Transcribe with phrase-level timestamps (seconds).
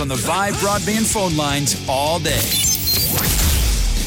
[0.00, 2.40] on the Vibe broadband phone lines all day.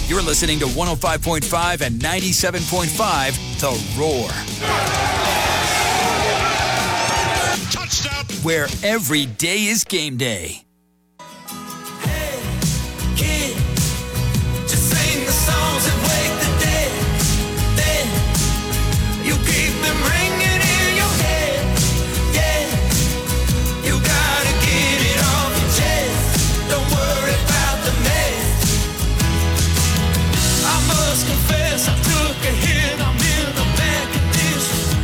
[0.08, 4.29] You're listening to 105.5 and 97.5 The Roar.
[7.71, 8.25] Touchdown.
[8.43, 10.64] Where every day is game day.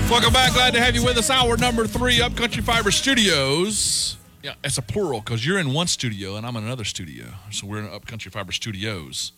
[0.10, 0.54] Welcome back.
[0.54, 1.30] Glad to have you with us.
[1.30, 4.18] Hour number three, Upcountry Fiber Studios.
[4.42, 7.26] Yeah, it's a plural because you're in one studio and I'm in another studio.
[7.52, 9.34] So we're in Upcountry Fiber Studios,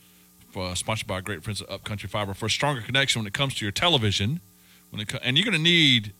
[0.56, 3.34] uh, sponsored by our great friends at Upcountry Fiber for a stronger connection when it
[3.34, 4.40] comes to your television.
[4.92, 6.14] When it co- and you're going to need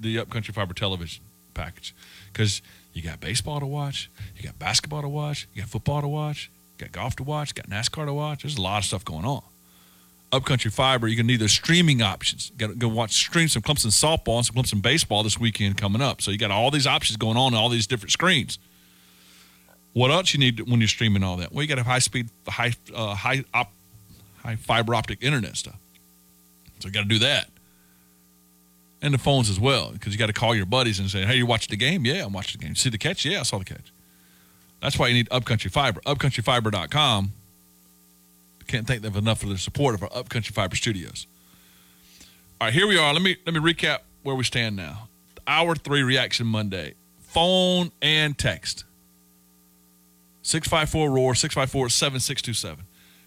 [0.00, 1.94] the Upcountry Fiber television package
[2.32, 2.62] because
[2.94, 6.50] you got baseball to watch, you got basketball to watch, you got football to watch,
[6.78, 8.44] you got golf to watch, you got NASCAR to watch.
[8.44, 9.42] There's a lot of stuff going on.
[10.32, 12.52] Upcountry Fiber, you can need those streaming options.
[12.56, 16.00] Got to go watch stream some Clemson softball and some Clemson baseball this weekend coming
[16.00, 16.22] up.
[16.22, 18.58] So you got all these options going on on all these different screens.
[19.92, 21.52] What else you need when you're streaming all that?
[21.52, 23.72] Well, you got to have high speed, high, uh, high, op,
[24.38, 25.78] high fiber optic internet stuff.
[26.78, 27.48] So you got to do that,
[29.02, 31.36] and the phones as well, because you got to call your buddies and say, "Hey,
[31.36, 32.06] you watching the game?
[32.06, 32.76] Yeah, I'm watching the game.
[32.76, 33.24] See the catch?
[33.24, 33.92] Yeah, I saw the catch."
[34.80, 36.00] That's why you need Upcountry Fiber.
[36.06, 37.32] UpcountryFiber.com
[38.70, 41.26] can't thank them enough for their support of our Upcountry Fiber Studios.
[42.60, 43.12] All right, here we are.
[43.12, 45.08] Let me let me recap where we stand now.
[45.46, 46.94] Hour three reaction Monday.
[47.20, 48.84] Phone and text.
[50.42, 52.84] 654 roar 654 7627.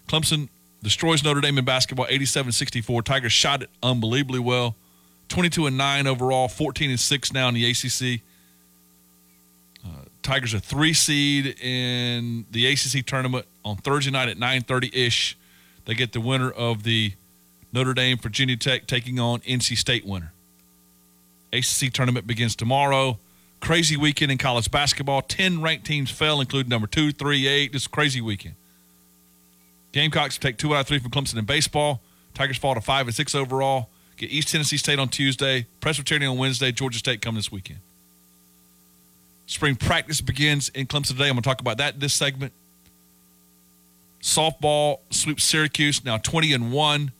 [0.08, 0.48] Clemson
[0.82, 3.02] destroys Notre Dame in basketball 87-64.
[3.04, 4.76] Tigers shot it unbelievably well.
[5.28, 8.20] 22 and 9 overall, 14 and 6 now in the ACC.
[10.24, 15.36] Tigers are three seed in the ACC tournament on Thursday night at 9:30 ish.
[15.84, 17.12] They get the winner of the
[17.72, 20.32] Notre Dame Virginia Tech taking on NC State winner.
[21.52, 23.18] ACC tournament begins tomorrow.
[23.60, 25.20] Crazy weekend in college basketball.
[25.20, 27.74] Ten ranked teams fell, including number two, three, eight.
[27.74, 28.54] This crazy weekend.
[29.92, 32.00] Gamecocks take two out of three from Clemson in baseball.
[32.32, 33.90] Tigers fall to five and six overall.
[34.16, 35.66] Get East Tennessee State on Tuesday.
[35.80, 36.72] Presbyterian on Wednesday.
[36.72, 37.80] Georgia State come this weekend.
[39.46, 41.28] Spring practice begins in Clemson today.
[41.28, 42.52] I'm going to talk about that in this segment.
[44.22, 47.12] Softball sweeps Syracuse now 20 and 1.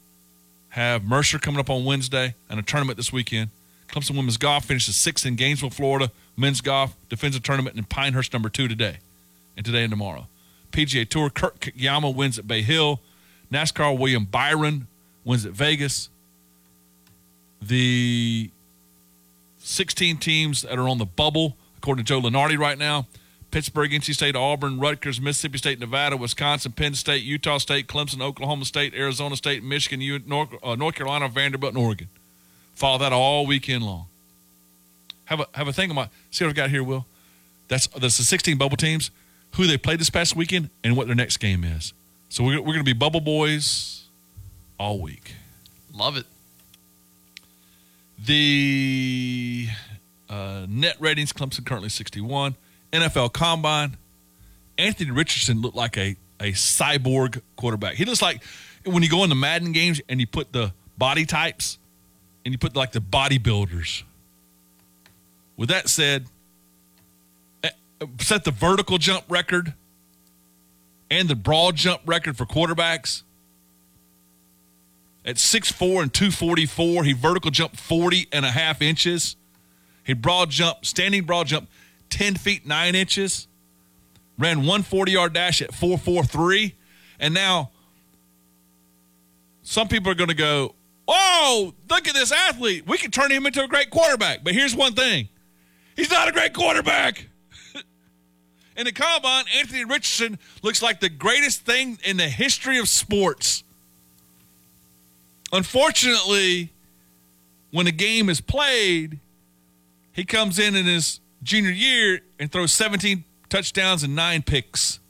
[0.71, 3.51] Have Mercer coming up on Wednesday and a tournament this weekend.
[3.89, 6.11] Clemson women's golf finishes sixth in Gainesville, Florida.
[6.37, 8.97] Men's golf defends a tournament in Pinehurst number two today,
[9.57, 10.27] and today and tomorrow.
[10.73, 13.01] PGA Tour, Kurt Kitayama wins at Bay Hill.
[13.53, 14.89] NASCAR, William Byron
[15.25, 16.09] wins at Vegas.
[17.63, 18.51] The
[19.59, 23.07] 16 teams that are on the bubble, according to Joe Lunardi right now,
[23.51, 28.65] Pittsburgh, NC State, Auburn, Rutgers, Mississippi State, Nevada, Wisconsin, Penn State, Utah State, Clemson, Oklahoma
[28.65, 32.09] State, Arizona State, Michigan, North, uh, North Carolina, Vanderbilt, and Oregon.
[32.75, 34.07] Follow that all weekend long.
[35.27, 37.05] Have a have a thing about see what I've got here, Will.
[37.69, 39.11] That's that's the 16 bubble teams,
[39.57, 41.93] who they played this past weekend, and what their next game is.
[42.31, 44.05] So we're we're going to be bubble boys
[44.79, 45.35] all week.
[45.93, 46.25] Love it.
[48.19, 49.69] The
[50.35, 52.57] uh, net ratings: Clemson currently 61.
[52.93, 53.97] NFL Combine,
[54.79, 57.95] Anthony Richardson looked like a, a cyborg quarterback.
[57.95, 58.43] He looks like
[58.85, 61.79] when you go in the Madden games and you put the body types
[62.45, 64.03] and you put like the bodybuilders.
[65.57, 66.27] With that said,
[67.63, 67.71] eh,
[68.21, 69.75] set the vertical jump record
[71.11, 73.23] and the broad jump record for quarterbacks.
[75.25, 79.37] At 6'4 and 244, he vertical jumped 40 and a half inches.
[80.05, 81.69] He broad jump, standing broad jump
[82.11, 83.49] 10 feet 9 inches,
[84.39, 86.75] ran 140 yard dash at 443.
[87.19, 87.71] And now
[89.63, 90.75] some people are going to go,
[91.07, 92.87] Oh, look at this athlete.
[92.87, 94.43] We can turn him into a great quarterback.
[94.43, 95.29] But here's one thing
[95.97, 97.29] he's not a great quarterback.
[98.77, 103.65] in the combine, Anthony Richardson looks like the greatest thing in the history of sports.
[105.53, 106.73] Unfortunately,
[107.71, 109.21] when a game is played,
[110.15, 115.01] he comes in in his junior year and throws 17 touchdowns and nine picks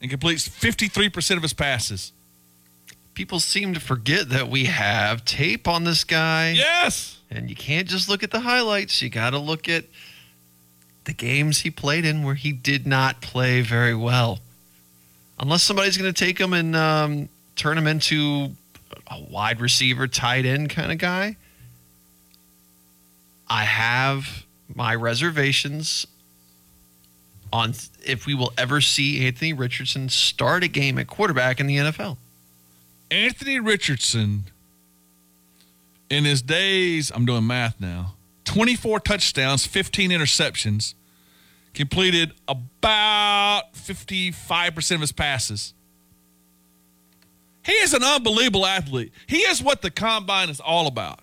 [0.00, 2.12] and completes 53% of his passes.
[3.14, 6.50] People seem to forget that we have tape on this guy.
[6.50, 7.18] Yes.
[7.30, 9.00] And you can't just look at the highlights.
[9.00, 9.84] You got to look at
[11.04, 14.40] the games he played in where he did not play very well.
[15.38, 18.52] Unless somebody's going to take him and um, turn him into
[19.10, 21.36] a wide receiver, tight end kind of guy.
[23.48, 24.44] I have
[24.74, 26.06] my reservations
[27.52, 27.74] on
[28.04, 32.16] if we will ever see Anthony Richardson start a game at quarterback in the NFL.
[33.10, 34.44] Anthony Richardson,
[36.10, 38.14] in his days, I'm doing math now,
[38.44, 40.94] 24 touchdowns, 15 interceptions,
[41.74, 45.74] completed about 55% of his passes.
[47.64, 49.12] He is an unbelievable athlete.
[49.26, 51.20] He is what the combine is all about.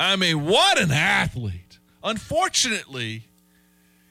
[0.00, 1.78] I mean, what an athlete.
[2.02, 3.24] Unfortunately,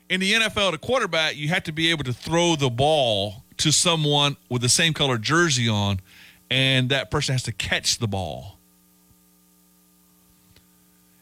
[0.08, 3.72] in the NFL, the quarterback, you have to be able to throw the ball to
[3.72, 6.00] someone with the same color jersey on,
[6.52, 8.60] and that person has to catch the ball.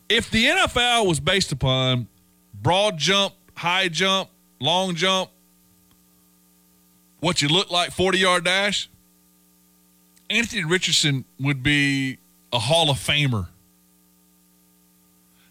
[0.10, 2.08] If the NFL was based upon
[2.54, 4.30] broad jump, high jump,
[4.60, 5.30] long jump,
[7.22, 8.90] what you look like 40 yard dash,
[10.30, 12.18] Anthony Richardson would be
[12.52, 13.48] a Hall of Famer.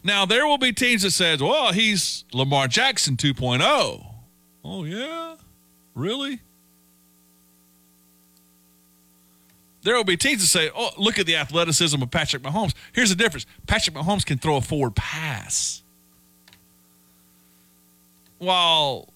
[0.06, 4.06] Now, there will be teams that says, well, he's Lamar Jackson 2.0.
[4.64, 5.34] Oh, yeah?
[5.96, 6.38] Really?
[9.82, 12.72] There will be teams that say, oh, look at the athleticism of Patrick Mahomes.
[12.92, 15.82] Here's the difference Patrick Mahomes can throw a forward pass.
[18.38, 19.08] While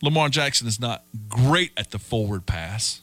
[0.00, 3.02] Lamar Jackson is not great at the forward pass,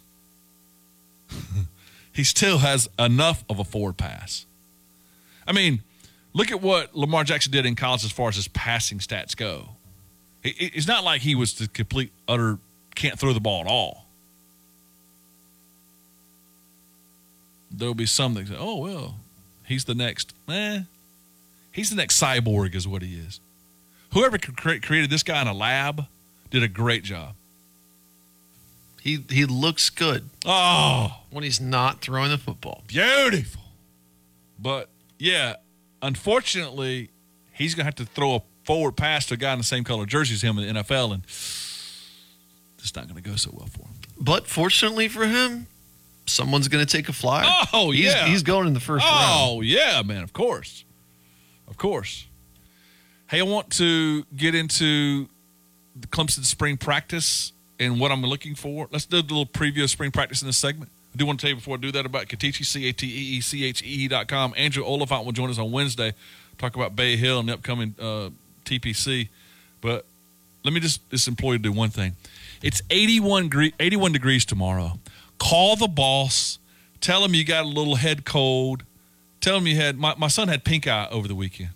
[2.13, 4.45] he still has enough of a forward pass.
[5.45, 5.81] I mean,
[6.39, 9.71] look at what Lamar Jackson did in college as far as his passing stats go.
[10.41, 12.59] It's not like he was the complete, utter,
[12.95, 14.06] can't throw the ball at all.
[17.69, 19.15] There'll be some that say, oh, well,
[19.65, 20.83] he's the next, eh,
[21.74, 23.42] he's the next cyborg, is what he is.
[24.13, 26.06] Whoever created this guy in a lab
[26.51, 27.35] did a great job.
[29.01, 30.30] He he looks good.
[30.45, 32.83] Oh, when he's not throwing the football.
[32.88, 33.62] Beautiful.
[34.57, 35.56] But yeah,
[36.01, 37.09] unfortunately,
[37.51, 40.05] he's gonna have to throw a forward pass to a guy in the same color
[40.05, 43.95] jersey as him in the NFL, and it's not gonna go so well for him.
[44.19, 45.67] But fortunately for him,
[46.25, 47.45] someone's gonna take a flyer.
[47.73, 49.57] Oh he's, yeah, he's going in the first oh, round.
[49.57, 50.23] Oh yeah, man.
[50.23, 50.83] Of course,
[51.67, 52.25] of course.
[53.27, 55.29] Hey, I want to get into
[55.95, 58.87] the Clemson spring practice and what I'm looking for.
[58.91, 60.91] Let's do a little preview of spring practice in this segment.
[61.13, 64.53] I do want to tell you before I do that about Cateechee, C-A-T-E-E-C-H-E dot com.
[64.56, 66.13] Andrew Oliphant will join us on Wednesday,
[66.57, 68.29] talk about Bay Hill and the upcoming uh,
[68.65, 69.29] TPC.
[69.81, 70.06] But
[70.63, 72.15] let me just, this employee do one thing.
[72.61, 75.00] It's 81, 81 degrees tomorrow.
[75.39, 76.59] Call the boss.
[77.01, 78.83] Tell him you got a little head cold.
[79.41, 81.69] Tell him you had, my, my son had pink eye over the weekend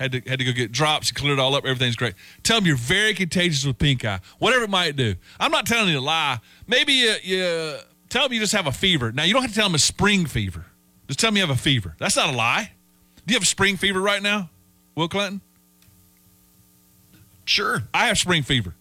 [0.00, 1.12] had to had to go get drops.
[1.12, 1.66] clear it all up.
[1.66, 2.14] Everything's great.
[2.42, 4.20] Tell them you're very contagious with pink eye.
[4.38, 5.14] Whatever it might do.
[5.38, 6.38] I'm not telling you to lie.
[6.66, 7.76] Maybe you, you
[8.10, 9.12] tell them you just have a fever.
[9.12, 10.66] Now you don't have to tell them a spring fever.
[11.06, 11.96] Just tell them you have a fever.
[11.98, 12.72] That's not a lie.
[13.26, 14.50] Do you have spring fever right now,
[14.94, 15.40] Will Clinton?
[17.44, 17.82] Sure.
[17.94, 18.74] I have spring fever.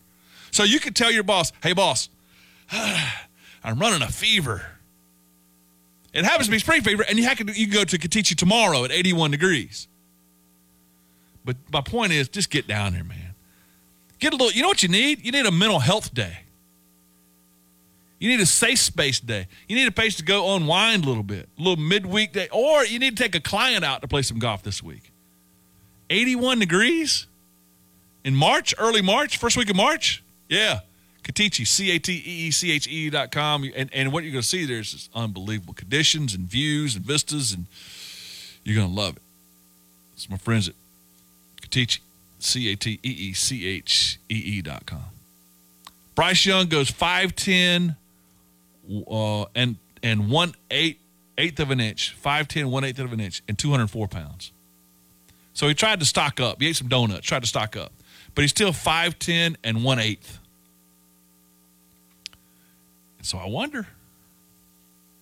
[0.52, 2.10] So you could tell your boss, hey boss,
[2.72, 4.66] I'm running a fever.
[6.14, 8.36] It happens to be spring fever, and you, have to, you can go to Cateechee
[8.36, 9.88] tomorrow at 81 degrees.
[11.46, 13.34] But my point is, just get down there, man.
[14.20, 14.52] Get a little.
[14.52, 15.24] You know what you need?
[15.26, 16.40] You need a mental health day.
[18.19, 19.48] You need a safe space day.
[19.68, 22.86] You need a place to go unwind a little bit, a little midweek day, or
[22.86, 25.12] you need to take a client out to play some golf this week.
[26.10, 27.27] 81 degrees
[28.25, 30.21] in March, early March, first week of March.
[30.49, 30.81] Yeah.
[31.23, 33.64] Cateechee, C A T E E C H E dot com.
[33.76, 37.06] And, and what you're going to see there is just unbelievable conditions and views and
[37.06, 37.68] vistas, and
[38.64, 39.21] you're going to love it.
[40.14, 40.76] It's my friends at
[41.61, 41.99] Cateechee,
[42.40, 45.04] C A T E E C H E E dot com.
[46.16, 47.95] Bryce Young goes 5'10
[49.10, 51.00] uh, and, and one eight,
[51.38, 54.52] eighth of an inch, 5'10, one eighth of an inch, and 204 pounds.
[55.54, 56.62] So he tried to stock up.
[56.62, 57.92] He ate some donuts, tried to stock up.
[58.36, 60.40] But he's still 5'10 and one eighth.
[63.22, 63.88] So I wonder.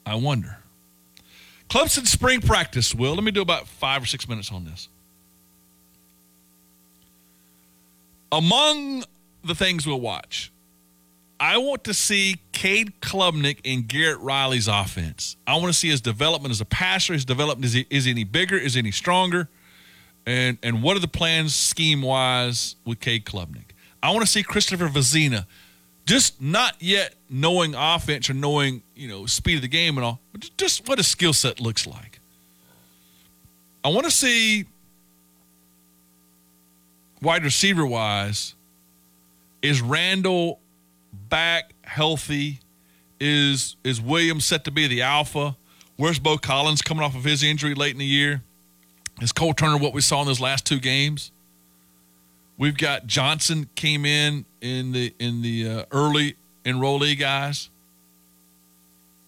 [0.06, 0.58] I wonder.
[1.70, 3.16] Clemson spring practice, Will.
[3.16, 4.88] Let me do about five or six minutes on this.
[8.32, 9.04] among
[9.44, 10.52] the things we'll watch,
[11.39, 15.38] I want to see Cade Klubnik in Garrett Riley's offense.
[15.46, 17.13] I want to see his development as a passer.
[17.13, 18.58] His development is he, is he any bigger?
[18.58, 19.48] Is any stronger?
[20.25, 23.72] And and what are the plans scheme wise with Cade Klubnik?
[24.01, 25.46] I want to see Christopher Vizzina,
[26.06, 30.20] just not yet knowing offense or knowing you know speed of the game and all,
[30.34, 32.20] but just what his skill set looks like.
[33.86, 34.65] I want to see
[37.22, 38.53] wide receiver wise,
[39.62, 40.60] is Randall
[41.30, 42.60] back healthy?
[43.20, 45.58] Is is Williams set to be the alpha?
[45.96, 48.44] Where's Beaux Collins coming off of his injury late in the year?
[49.22, 51.32] Is Cole Turner what we saw in those last two games?
[52.58, 57.70] We've got Johnson came in in the in the uh, early enrollee guys.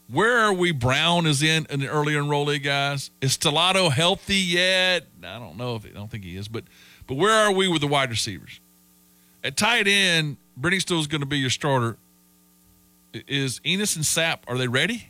[0.07, 0.71] Where are we?
[0.71, 3.11] Brown is in in the early enrollee guys.
[3.21, 5.05] Is Stellato healthy yet?
[5.23, 6.63] I don't know if I don't think he is, but
[7.07, 8.59] but where are we with the wide receivers?
[9.43, 11.97] At tight end, Brittany is going to be your starter.
[13.13, 15.09] Is Ennis and Sapp are they ready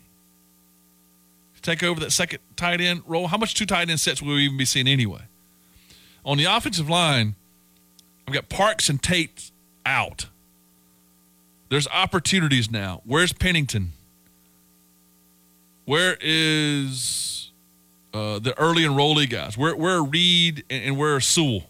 [1.56, 3.28] to take over that second tight end role?
[3.28, 5.24] How much two tight end sets will we even be seeing anyway?
[6.24, 7.36] On the offensive line,
[8.28, 9.50] I've got Parks and Tate
[9.86, 10.28] out.
[11.70, 13.02] There's opportunities now.
[13.04, 13.94] Where's Pennington?
[15.86, 17.52] Where is
[18.14, 19.58] uh, the early enrollee guys?
[19.58, 21.64] Where where are Reed and, and where are Sewell?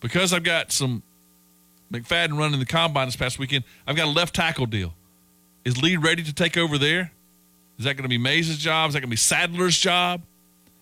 [0.00, 1.02] Because I've got some
[1.92, 4.94] McFadden running the combine this past weekend, I've got a left tackle deal.
[5.64, 7.12] Is Lee ready to take over there?
[7.78, 8.88] Is that going to be Mayes' job?
[8.88, 10.22] Is that going to be Sadler's job?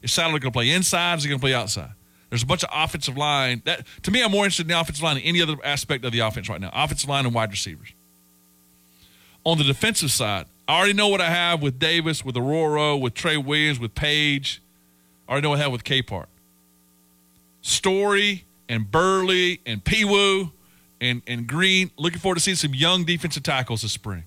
[0.02, 1.18] Is Sadler going to play inside?
[1.18, 1.90] Is he going to play outside?
[2.30, 3.62] There's a bunch of offensive line.
[3.64, 6.12] That to me, I'm more interested in the offensive line than any other aspect of
[6.12, 6.70] the offense right now.
[6.72, 7.92] Offensive line and wide receivers.
[9.44, 13.14] On the defensive side, I already know what I have with Davis, with Orhorhoro, with
[13.14, 14.60] Trey Williams, with Page.
[15.28, 16.26] I already know what I have with Capehart.
[17.62, 20.50] Story and Burley and Peewoo
[21.00, 21.90] and, and Green.
[21.96, 24.24] Looking forward to seeing some young defensive tackles this spring.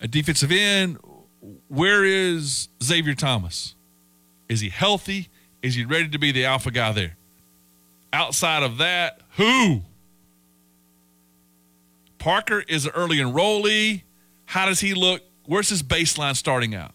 [0.00, 0.98] A defensive end,
[1.68, 3.74] where is Xavier Thomas?
[4.48, 5.28] Is he healthy?
[5.62, 7.16] Is he ready to be the alpha guy there?
[8.12, 9.82] Outside of that, who?
[12.18, 14.02] Parker is an early enrollee.
[14.46, 15.22] How does he look?
[15.46, 16.92] Where's his baseline starting out?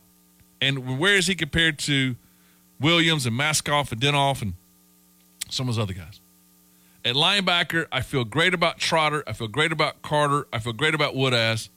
[0.61, 2.15] And where is he compared to
[2.79, 4.53] Williams and Maskoff and Denhoff and
[5.49, 6.19] some of those other guys?
[7.05, 9.23] At linebacker, I feel great about Trotter.
[9.27, 10.47] I feel great about Carter.
[10.51, 11.69] I feel great about Woodaz.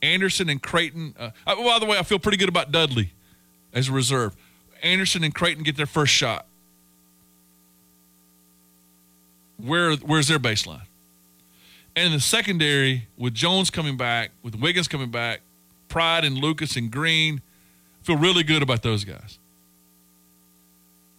[0.00, 1.14] Anderson and Creighton.
[1.18, 3.12] Uh, by the way, I feel pretty good about Dudley
[3.74, 4.34] as a reserve.
[4.82, 6.46] Anderson and Creighton get their first shot.
[9.58, 10.86] Where where's their baseline?
[11.94, 15.42] And in the secondary, with Jones coming back, with Wiggins coming back,
[15.88, 17.42] Pride and Lukus and Green,
[18.00, 19.38] I feel really good about those guys.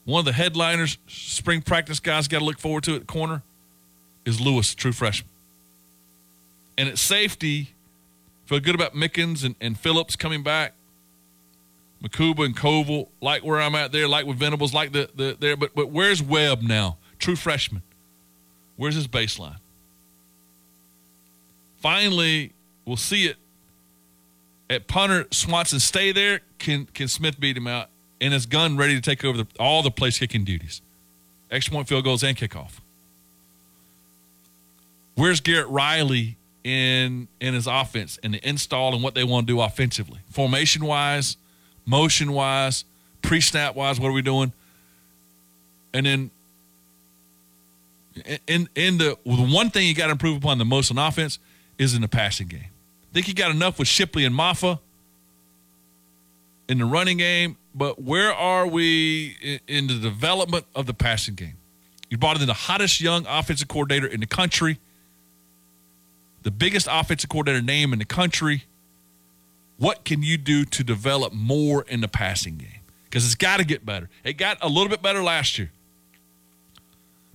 [0.05, 3.41] One of the headliners, spring practice guys, got to look forward to at the corner
[4.25, 5.29] is Lewis, true freshman.
[6.77, 7.73] And at safety,
[8.45, 10.73] feel good about Mickens and, and Phillips coming back.
[12.03, 15.55] Mukuba and Covil, like where I'm at there, like with Venables, like the, the there.
[15.55, 16.97] But but where's Webb now?
[17.17, 17.81] True freshman.
[18.75, 19.57] Where's his baseline?
[21.77, 22.51] Finally,
[22.85, 23.37] we'll see it
[24.69, 25.27] at punter.
[25.31, 26.41] Swanson stay there.
[26.59, 27.89] Can can Smith beat him out?
[28.23, 30.81] And his Gunn ready to take over the, all the place kicking duties,
[31.51, 32.79] extra point field goals and kickoff.
[35.15, 39.53] Where's Garrett Riley in in his offense and the install and what they want to
[39.53, 41.37] do offensively, formation wise?
[41.85, 42.85] motion wise,
[43.21, 44.51] pre snap wise, what are we doing?
[45.93, 46.31] And then
[48.47, 51.39] in in the one thing you got to improve upon the most on offense
[51.77, 52.69] is in the passing game.
[53.11, 54.79] I think you got enough with Shipley and Mafah
[56.67, 61.57] in the running game, but where are we in the development of the passing game?
[62.09, 64.79] You brought in the hottest young offensive coordinator in the country,
[66.43, 68.65] the biggest offensive coordinator name in the country
[69.77, 72.69] what can you do to develop more in the passing game?
[73.05, 74.09] Because it's got to get better.
[74.23, 75.71] It got a little bit better last year.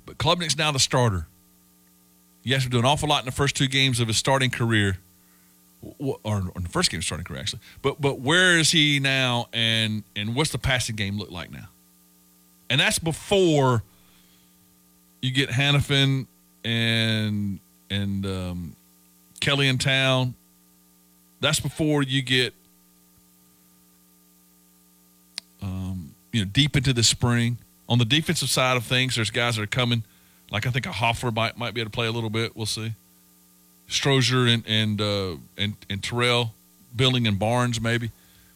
[0.07, 1.27] But Klubnik's now the starter.
[2.43, 4.97] Yes, we're doing an awful lot in the first two games of his starting career,
[5.99, 7.61] or, the first game starting career actually.
[7.83, 11.69] But but where is he now, and and what's the passing game look like now?
[12.71, 13.83] And that's before
[15.21, 16.27] you get Hanafin
[16.65, 18.77] and and um,
[19.41, 20.35] Kelly in town
[21.41, 22.55] that's before you get
[25.63, 27.59] um, you know deep into the spring.
[27.89, 30.03] On the defensive side of things, there's guys that are coming.
[30.51, 32.57] Like I think a Hoffer might might be able to play a little bit.
[32.57, 32.93] We'll see.
[33.89, 36.55] Strozier and and uh, and, and Terrell,
[36.95, 38.11] Billing and Barnes maybe.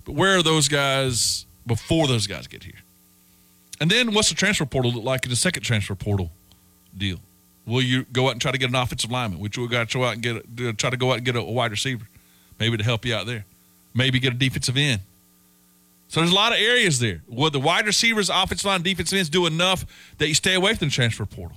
[0.04, 2.80] But where are those guys before those guys get here?
[3.80, 6.30] And then what's the transfer portal look like in the second transfer portal
[6.96, 7.18] deal?
[7.66, 9.38] Will you go out and try to get an offensive lineman?
[9.38, 11.70] Which to go out and get a, try to go out and get a wide
[11.70, 12.06] receiver?
[12.62, 13.44] maybe to help you out there.
[13.92, 15.00] Maybe get a defensive end.
[16.06, 17.22] So there's a lot of areas there.
[17.26, 19.84] Will the wide receivers, offensive line, defensive ends do enough
[20.18, 21.56] that you stay away from the transfer portal?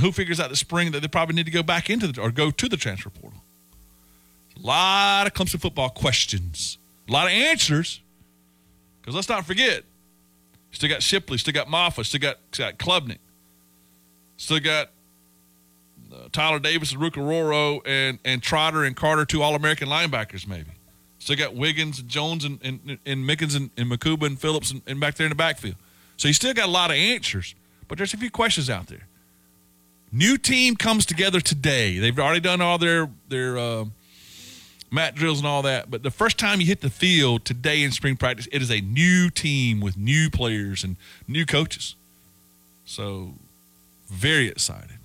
[0.00, 2.30] Who figures out the spring that they probably need to go back into the or
[2.30, 3.40] go to the transfer portal?
[4.56, 8.00] A lot of Clemson football questions, a lot of answers.
[9.00, 9.84] Because let's not forget,
[10.72, 13.18] still got Shipley, still got Mafah, still got, got Klubnik,
[14.38, 14.88] still got
[16.10, 20.48] uh, Tyler Davis and Ruke Orhorhoro and, and Trotter and Carter, two All American linebackers,
[20.48, 20.70] maybe.
[21.18, 25.00] Still got Wiggins and Jones and, and, and Mickens and, and and Phillips and, and,
[25.00, 25.76] back there in the backfield.
[26.16, 27.54] So you still got a lot of answers,
[27.88, 29.06] but there's a few questions out there.
[30.14, 31.98] New team comes together today.
[31.98, 33.86] They've already done all their their uh,
[34.88, 35.90] mat drills and all that.
[35.90, 38.80] But the first time you hit the field today in spring practice, it is a
[38.80, 40.94] new team with new players and
[41.26, 41.96] new coaches.
[42.86, 43.34] So
[44.06, 44.98] very excited.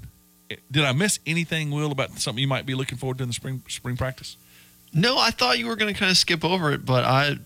[0.70, 3.34] Did I miss anything, Will, about something you might be looking forward to in the
[3.34, 4.38] spring spring practice?
[4.94, 7.38] No, I thought you were going to kind of skip over it, but I,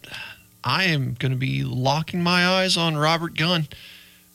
[0.66, 3.70] I am going to be locking my eyes on Robert Gunn.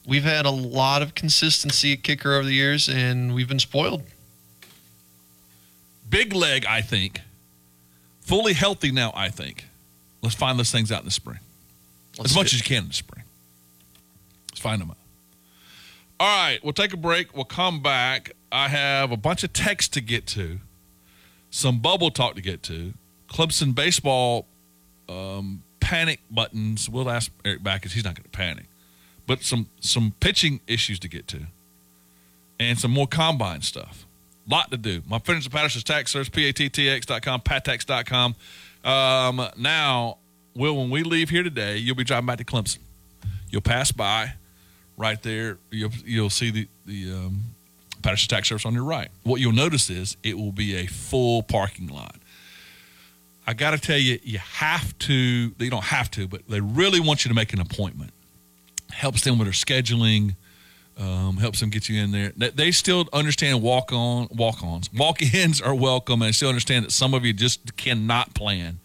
[0.08, 4.04] We've had a lot of consistency at kicker over the years, and we've been spoiled.
[6.08, 7.20] Big leg, I think.
[8.22, 9.66] Fully healthy now, I think.
[10.22, 11.40] Let's find those things out in the spring.
[12.16, 13.22] Let's as much as you can in the spring.
[14.50, 14.96] Let's find them out.
[16.18, 17.36] All right, we'll take a break.
[17.36, 18.32] We'll come back.
[18.50, 20.60] I have a bunch of texts to get to,
[21.50, 22.94] some bubble talk to get to,
[23.28, 24.46] Clemson baseball
[25.06, 26.88] um, panic buttons.
[26.88, 27.92] We'll ask Erik Bakich.
[27.92, 28.64] He's not going to panic,
[29.28, 31.42] but some some pitching issues to get to,
[32.58, 34.06] and some more combine stuff.
[34.48, 35.02] Lot to do.
[35.06, 38.34] My friends at Patterson's Tax Service, pattx.com, pattex.com.
[38.82, 40.16] Um, now,
[40.56, 42.78] Will, when we leave here today, you'll be driving back to Clemson.
[43.50, 44.32] You'll pass by
[44.96, 45.58] right there.
[45.70, 47.40] You'll, you'll see the, the um,
[48.02, 49.08] Patterson Tax Service on your right.
[49.22, 52.16] What you'll notice is it will be a full parking lot.
[53.46, 57.00] I got to tell you, you have to, you don't have to, but they really
[57.00, 58.12] want you to make an appointment.
[58.92, 60.34] Helps them with their scheduling,
[60.98, 62.32] um, helps them get you in there.
[62.36, 66.86] They, still understand walk on, walk ons, walk ins are welcome, and they still understand
[66.86, 68.80] that some of you just cannot plan.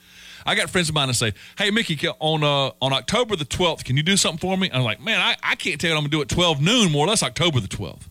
[0.45, 3.85] I got friends of mine that say, "Hey, Mickey, on uh, on October the twelfth,
[3.85, 5.99] can you do something for me?" I'm like, "Man, I, I can't tell you what
[5.99, 8.09] I'm gonna do at twelve noon, more or less October the twelfth.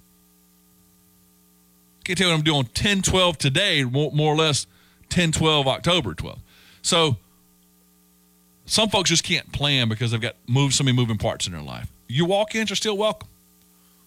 [2.04, 4.66] Can't tell you what I'm doing 10 12 today, more, more or less
[5.10, 6.40] 10 12 October 12th.
[6.82, 7.16] So
[8.66, 10.36] some folks just can't plan because they've got
[10.70, 11.90] so many moving parts in their life.
[12.08, 13.28] Your walk-ins are still welcome.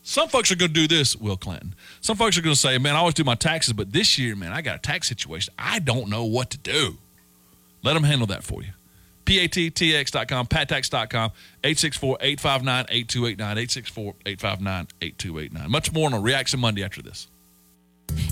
[0.04, 1.74] Some folks are going to do this, Will Clinton.
[2.00, 4.36] Some folks are going to say, "Man, I always do my taxes, but this year,
[4.36, 5.52] man, I got a tax situation.
[5.58, 7.00] I don't know what to do."
[7.82, 8.70] Let them handle that for you.
[9.26, 11.32] PATTX.com, PATTAX.com,
[11.64, 15.68] 864-859-8289, 864-859-8289.
[15.68, 17.28] Much more on a Reaction Monday after this.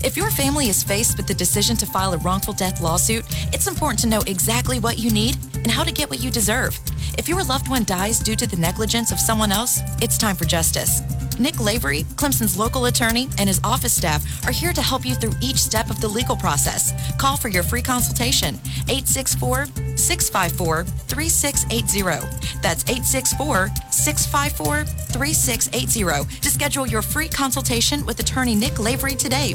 [0.04, 3.66] If your family is faced with the decision to file a wrongful death lawsuit, it's
[3.66, 6.78] important to know exactly what you need and how to get what you deserve.
[7.16, 10.44] If your loved one dies due to the negligence of someone else, it's time for
[10.44, 11.00] justice.
[11.38, 15.32] Nick Lavery, Clemson's local attorney, and his office staff are here to help you through
[15.40, 16.92] each step of the legal process.
[17.16, 18.56] Call for your free consultation,
[18.90, 22.60] 864 654 3680.
[22.60, 29.54] That's 864 654 3680 to schedule your free consultation with attorney Nick Lavery today.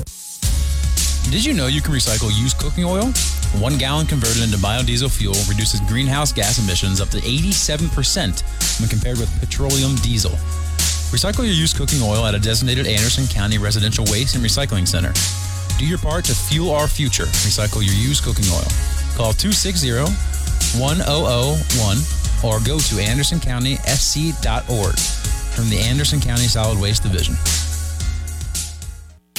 [1.30, 3.14] Did you know you can recycle used cooking oil?
[3.62, 9.20] One gallon converted into biodiesel fuel reduces greenhouse gas emissions up to 87% when compared
[9.20, 10.32] with petroleum diesel.
[11.14, 15.14] Recycle your used cooking oil at a designated Anderson County Residential Waste and Recycling Center.
[15.78, 17.26] Do your part to fuel our future.
[17.46, 18.66] Recycle your used cooking oil.
[19.16, 19.92] Call 260
[20.82, 21.98] 1001
[22.42, 24.98] or go to andersoncounty.sc.org
[25.54, 27.36] from the Anderson County Solid Waste Division.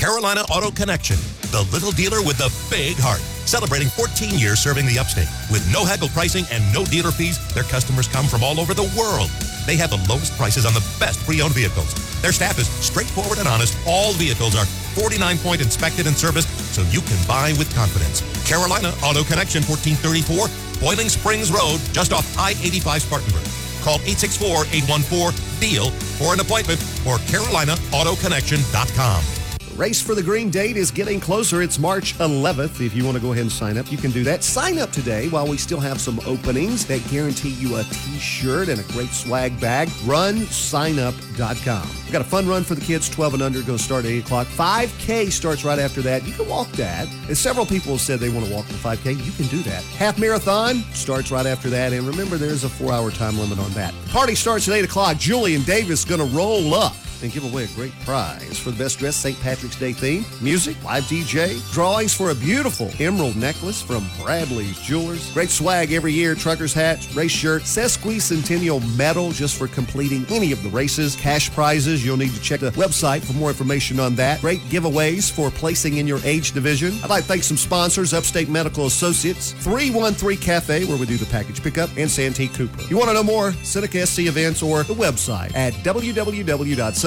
[0.01, 1.17] Carolina Auto Connection,
[1.53, 3.21] the little dealer with the big heart.
[3.45, 5.29] Celebrating 14 years serving the upstate.
[5.53, 8.89] With no haggle pricing and no dealer fees, their customers come from all over the
[8.97, 9.29] world.
[9.69, 11.93] They have the lowest prices on the best pre-owned vehicles.
[12.25, 13.77] Their staff is straightforward and honest.
[13.85, 14.65] All vehicles are
[14.97, 18.25] 49-point inspected and serviced, so you can buy with confidence.
[18.49, 20.49] Carolina Auto Connection, 1434
[20.81, 23.45] Boiling Springs Road, just off I-85 Spartanburg.
[23.85, 29.40] Call 864-814-DEAL for an appointment or CarolinaAutoConnection.com.
[29.81, 31.63] Race for the Green date is getting closer.
[31.63, 32.85] It's March 11th.
[32.85, 34.45] If you want to go ahead and sign up, you can do that.
[34.45, 38.79] Sign up today while we still have some openings that guarantee you a t-shirt and
[38.79, 39.89] a great swag bag.
[40.05, 41.89] RunSignup.com.
[41.89, 44.11] We've got a fun run for the kids, 12 and under, going to start at
[44.11, 44.47] 8 o'clock.
[44.49, 46.27] 5K starts right after that.
[46.27, 47.09] You can walk that.
[47.29, 49.25] And several people have said they want to walk the 5K.
[49.25, 49.83] You can do that.
[49.97, 51.95] Half marathon starts right after that.
[51.95, 53.95] And remember, there's a four-hour time limit on that.
[54.11, 55.17] Party starts at 8 o'clock.
[55.17, 58.99] Julian Davis going to roll up and give away a great prize for the best
[58.99, 59.39] dressed St.
[59.41, 65.33] Patrick's Day theme, music, live DJ, drawings for a beautiful emerald necklace from Bradley's Jewelers,
[65.33, 70.63] great swag every year, trucker's hat, race shirt, sesquicentennial medal just for completing any of
[70.63, 72.05] the races, cash prizes.
[72.05, 74.41] You'll need to check the website for more information on that.
[74.41, 76.93] Great giveaways for placing in your age division.
[77.03, 81.27] I'd like to thank some sponsors, Upstate Medical Associates, 313 Cafe, where we do the
[81.27, 82.83] package pickup, and Santee Cooper.
[82.89, 83.53] You want to know more?
[83.63, 85.73] Seneca SC events or the website at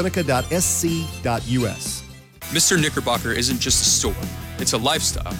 [0.03, 2.03] www.seneca.sc.us.
[2.51, 2.79] Mr.
[2.79, 4.15] Knickerbocker isn't just a store,
[4.59, 5.33] it's a lifestyle.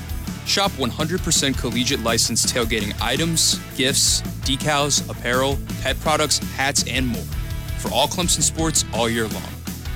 [0.46, 7.24] Shop 100% collegiate licensed tailgating items, gifts, decals, apparel, pet products, hats, and more.
[7.78, 9.44] for all Clemson sports all year long.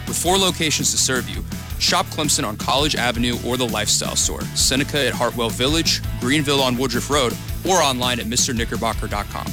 [0.07, 1.43] With four locations to serve you,
[1.79, 6.77] shop Clemson on College Avenue or the Lifestyle Store, Seneca at Hartwell Village, Greenville on
[6.77, 7.33] Woodruff Road,
[7.67, 9.47] or online at MrKnickerbocker.com.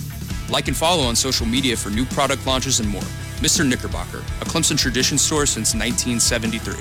[0.53, 3.03] Like and follow on social media for new product launches and more.
[3.45, 3.69] Mr.
[3.69, 6.77] Knickerbocker, a Clemson tradition store since 1973.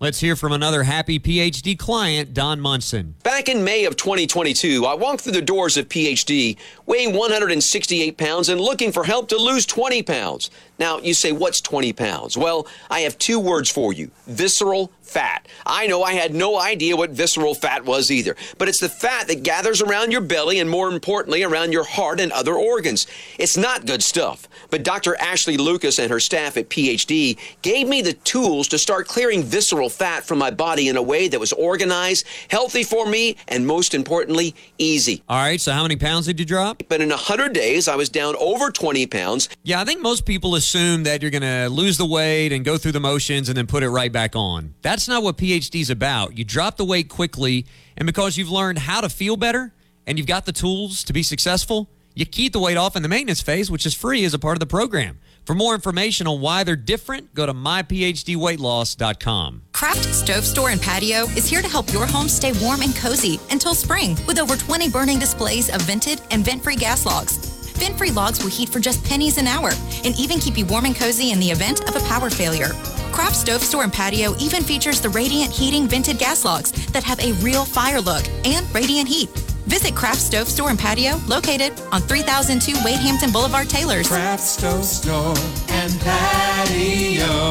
[0.00, 3.14] Let's hear from another happy PhD client, Don Munson.
[3.24, 8.48] Back in May of 2022, I walked through the doors of PhD weighing 168 pounds
[8.48, 10.50] and looking for help to lose 20 pounds.
[10.78, 12.38] Now, you say, what's 20 pounds?
[12.38, 15.48] Well, I have two words for you visceral fat.
[15.66, 19.28] I know I had no idea what visceral fat was either, but it's the fat
[19.28, 23.06] that gathers around your belly and more importantly, around your heart and other organs.
[23.38, 25.16] It's not good stuff, but Dr.
[25.16, 29.88] Ashley Lucas and her staff at PhD gave me the tools to start clearing visceral
[29.88, 33.94] fat from my body in a way that was organized, healthy for me, and most
[33.94, 35.22] importantly, easy.
[35.28, 36.82] All right, so how many pounds did you drop?
[36.88, 39.48] But in 100 days, I was down over 20 pounds.
[39.62, 42.76] Yeah, I think most people assume that you're going to lose the weight and go
[42.76, 44.74] through the motions and then put it right back on.
[44.82, 46.38] That's not what PhD's about.
[46.38, 49.72] You drop the weight quickly, and because you've learned how to feel better
[50.06, 53.08] and you've got the tools to be successful, you keep the weight off in the
[53.08, 55.20] maintenance phase, which is free as a part of the program.
[55.44, 59.62] For more information on why they're different, go to myphdweightloss.com.
[59.72, 63.38] Craft Stove Store and Patio is here to help your home stay warm and cozy
[63.50, 67.57] until spring with over 20 burning displays of vented and vent free gas logs.
[67.78, 69.70] Vent free logs will heat for just pennies an hour
[70.04, 72.70] and even keep you warm and cozy in the event of a power failure.
[73.12, 77.20] Craft Stove Store and Patio even features the Radiant Heating vented gas logs that have
[77.20, 79.28] a real fire look and radiant heat.
[79.66, 84.08] Visit Craft Stove Store and Patio, located on 3002 Wade Hampton Boulevard, Taylors.
[84.08, 85.36] Craft Stove Store
[85.68, 87.48] and Patio.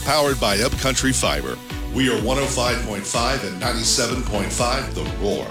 [0.05, 1.57] Powered by Upcountry Fiber.
[1.93, 5.47] We are 105.5 and 97.5 The Roar.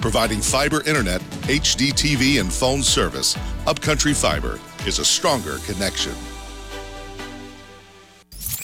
[0.00, 6.14] Providing fiber internet, HD TV, and phone service, Upcountry Fiber is a stronger connection.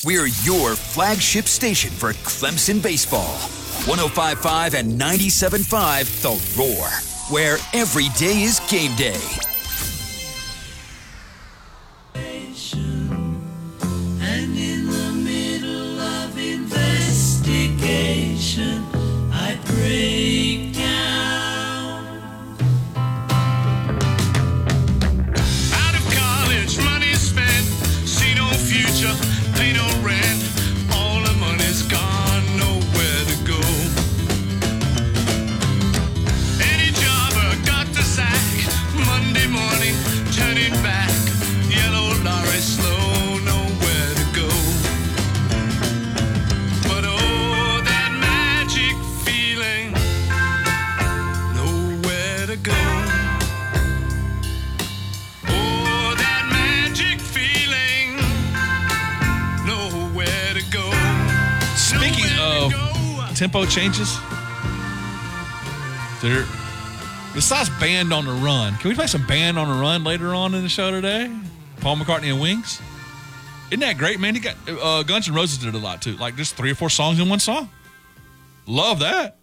[0.05, 3.35] We're your flagship station for Clemson baseball.
[3.87, 6.88] 1055 and 975 The Roar,
[7.31, 9.20] where every day is game day.
[63.74, 64.20] Changes,
[66.22, 66.46] there.
[67.34, 70.54] Besides "Band on the Run," can we play some "Band on the Run" later on
[70.54, 71.28] in the show today?
[71.80, 72.80] Paul McCartney and Wings.
[73.70, 74.37] Isn't that great, man?
[74.37, 76.88] He got uh, Guns N' Roses did a lot too, like just three or four
[76.88, 77.68] songs in one song.
[78.66, 79.38] Love that.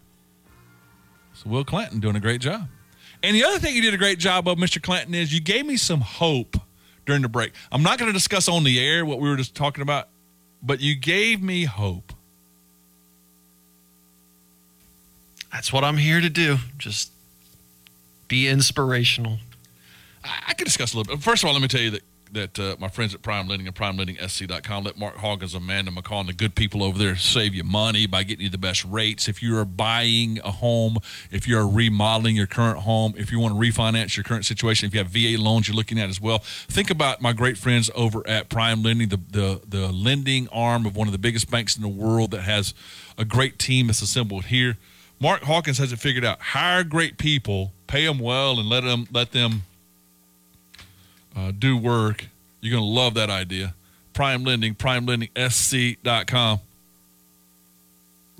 [1.34, 2.70] So Will Clinton doing a great job.
[3.24, 4.82] And the other thing you did a great job of, Mr.
[4.82, 6.56] Clinton, is you gave me some hope
[7.06, 7.52] during the break.
[7.72, 10.08] I'm not going to discuss on the air what we were just talking about,
[10.63, 12.11] but you gave me hope.
[15.52, 16.58] That's what I'm here to do.
[16.78, 17.12] Just
[18.28, 19.40] be inspirational.
[20.24, 21.24] I, I could discuss a little bit.
[21.24, 23.68] First of all, let me tell you that that uh, my friends at Prime Lending
[23.68, 27.64] and PrimeLendingSC.com let Mark Hawkins, Amanda McCall, and the good people over there save you
[27.64, 29.28] money by getting you the best rates.
[29.28, 30.98] If you're buying a home,
[31.30, 34.94] if you're remodeling your current home, if you want to refinance your current situation, if
[34.94, 38.26] you have VA loans you're looking at as well, think about my great friends over
[38.28, 41.82] at Prime Lending, the the, the lending arm of one of the biggest banks in
[41.82, 42.74] the world that has
[43.18, 44.78] a great team that's assembled here.
[45.22, 46.42] Mark Hawkins has it figured out.
[46.42, 49.64] Hire great people, pay them well, and let them let them
[51.36, 52.26] uh, do work.
[52.60, 53.74] You're to love that idea.
[54.14, 56.60] Prime Lending, primelendingsc.com.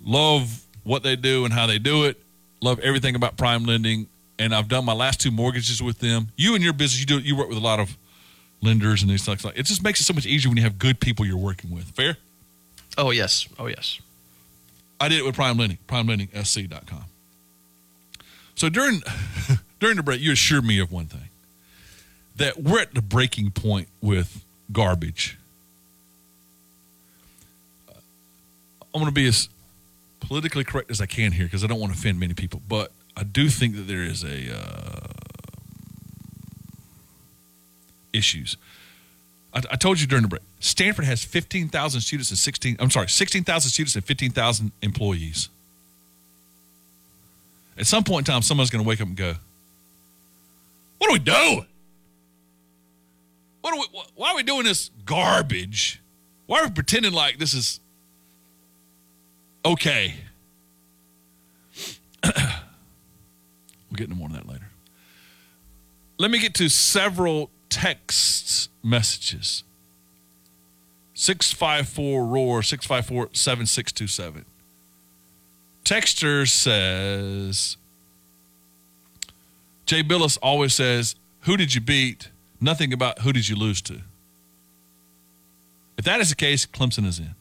[0.04, 2.20] Love what they do and how they do it.
[2.60, 4.08] Love everything about Prime Lending
[4.42, 6.30] and I've done my last two mortgages with them.
[6.36, 7.96] You and your business, you do you work with a lot of
[8.62, 9.58] lenders and these things like.
[9.58, 11.86] It just makes it so much easier when you have good people you're working with.
[11.92, 12.18] Fair.
[12.98, 13.48] Oh yes.
[13.60, 14.00] Oh yes.
[15.02, 17.06] I did it with Prime Lending, PrimeLendingSC.com.
[18.54, 19.02] So during
[19.80, 21.30] during the break, you assured me of one thing
[22.36, 25.40] that we're at the breaking point with garbage.
[28.94, 29.50] I'm going to be as
[30.20, 32.92] politically correct as I can here because I don't want to offend many people, but
[33.18, 35.08] I do think that there is a uh,
[38.14, 38.56] issues.
[39.54, 40.42] I, I told you during the break.
[40.60, 42.78] Stanford has 15,000 students and 16.
[42.80, 45.50] I'm sorry, 16,000 students and 15,000 employees.
[47.78, 49.36] At some point in time, someone's going to wake up and go,
[50.98, 51.66] "What are we doing?
[53.62, 53.86] What are we?
[53.98, 56.00] wh- Why are we doing this garbage?
[56.48, 57.80] Why are we pretending like this is
[59.66, 60.16] okay?"
[62.24, 62.34] we'll
[63.96, 64.68] get into more of that later.
[66.20, 69.64] Let me get to several text messages.
[71.16, 74.46] 654 roar 654 7627.
[75.84, 77.78] Texter says
[79.86, 82.30] Jay Bilas always says, Who did you beat?
[82.60, 84.02] Nothing about who did you lose to.
[85.98, 87.36] If that is the case, Clemson is in.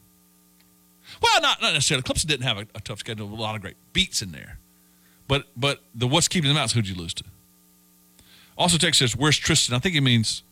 [1.23, 2.03] Well, not, not necessarily.
[2.03, 4.59] Clemson didn't have a, a tough schedule, a lot of great beats in there.
[5.29, 7.25] But but the what's keeping them out is who did you lose to?
[8.61, 9.75] Also, text says, Where's Tristan?
[9.75, 10.43] I think he means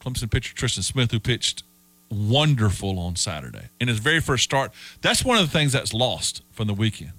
[0.00, 1.64] Clemson pitcher Tristan Smith, who pitched
[2.10, 4.72] wonderful on Saturday in his very first start.
[5.02, 7.12] That's one of the things that's lost from the weekend.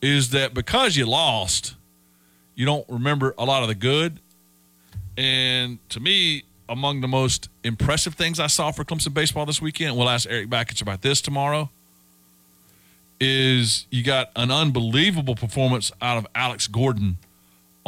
[0.00, 1.74] Is that because you lost,
[2.54, 4.18] you don't remember a lot of the good.
[5.18, 9.94] And to me, among the most impressive things I saw for Clemson baseball this weekend,
[9.94, 11.68] we'll ask Erik Bakich about this tomorrow,
[13.20, 17.18] is you got an unbelievable performance out of Alex Gordon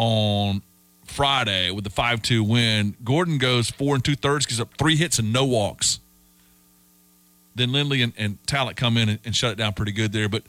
[0.00, 0.62] on
[1.04, 2.96] Friday with the 5 2 win.
[3.04, 6.00] Gordon goes four and two thirds, gives up three hits and no walks.
[7.54, 10.30] Then Lindley and, and Tallent come in and, and shut it down pretty good there.
[10.30, 10.44] But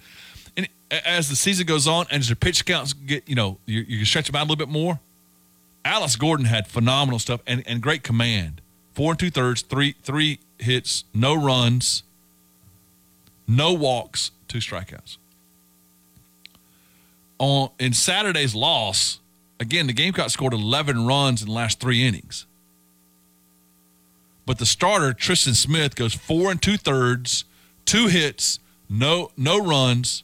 [0.55, 3.81] and as the season goes on and as your pitch counts get, you know, you,
[3.81, 5.01] you stretch them out a little bit more,
[5.83, 8.61] Alice Gordon had phenomenal stuff and, and great command.
[8.93, 12.03] Four and two thirds, three three hits, no runs,
[13.49, 15.17] no walks, two strikeouts.
[17.37, 19.19] On in Saturday's loss,
[19.61, 22.45] again, the Gamecocks scored 11 runs in the last three innings.
[24.45, 27.45] But the starter, Tristan Smith, goes four and two thirds,
[27.85, 30.23] two hits, no no runs,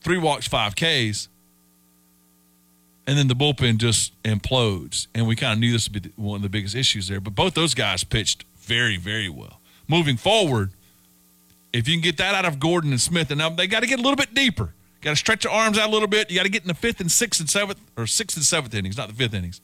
[0.00, 1.28] three walks, five Ks.
[3.06, 5.06] And then the bullpen just implodes.
[5.14, 7.20] And we kind of knew this would be one of the biggest issues there.
[7.20, 9.60] But both those guys pitched very, very well.
[9.86, 10.70] Moving forward,
[11.72, 13.86] if you can get that out of Gordon and Smith, and now they got to
[13.86, 14.72] get a little bit deeper.
[15.02, 16.30] Got to stretch your arms out a little bit.
[16.30, 18.72] You got to get in the fifth and sixth and seventh, or sixth and seventh
[18.72, 19.60] innings, not the fifth innings.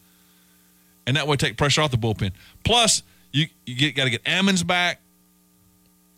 [1.06, 2.32] And that way take pressure off the bullpen.
[2.64, 5.00] Plus, you, you get got to get Ammons back.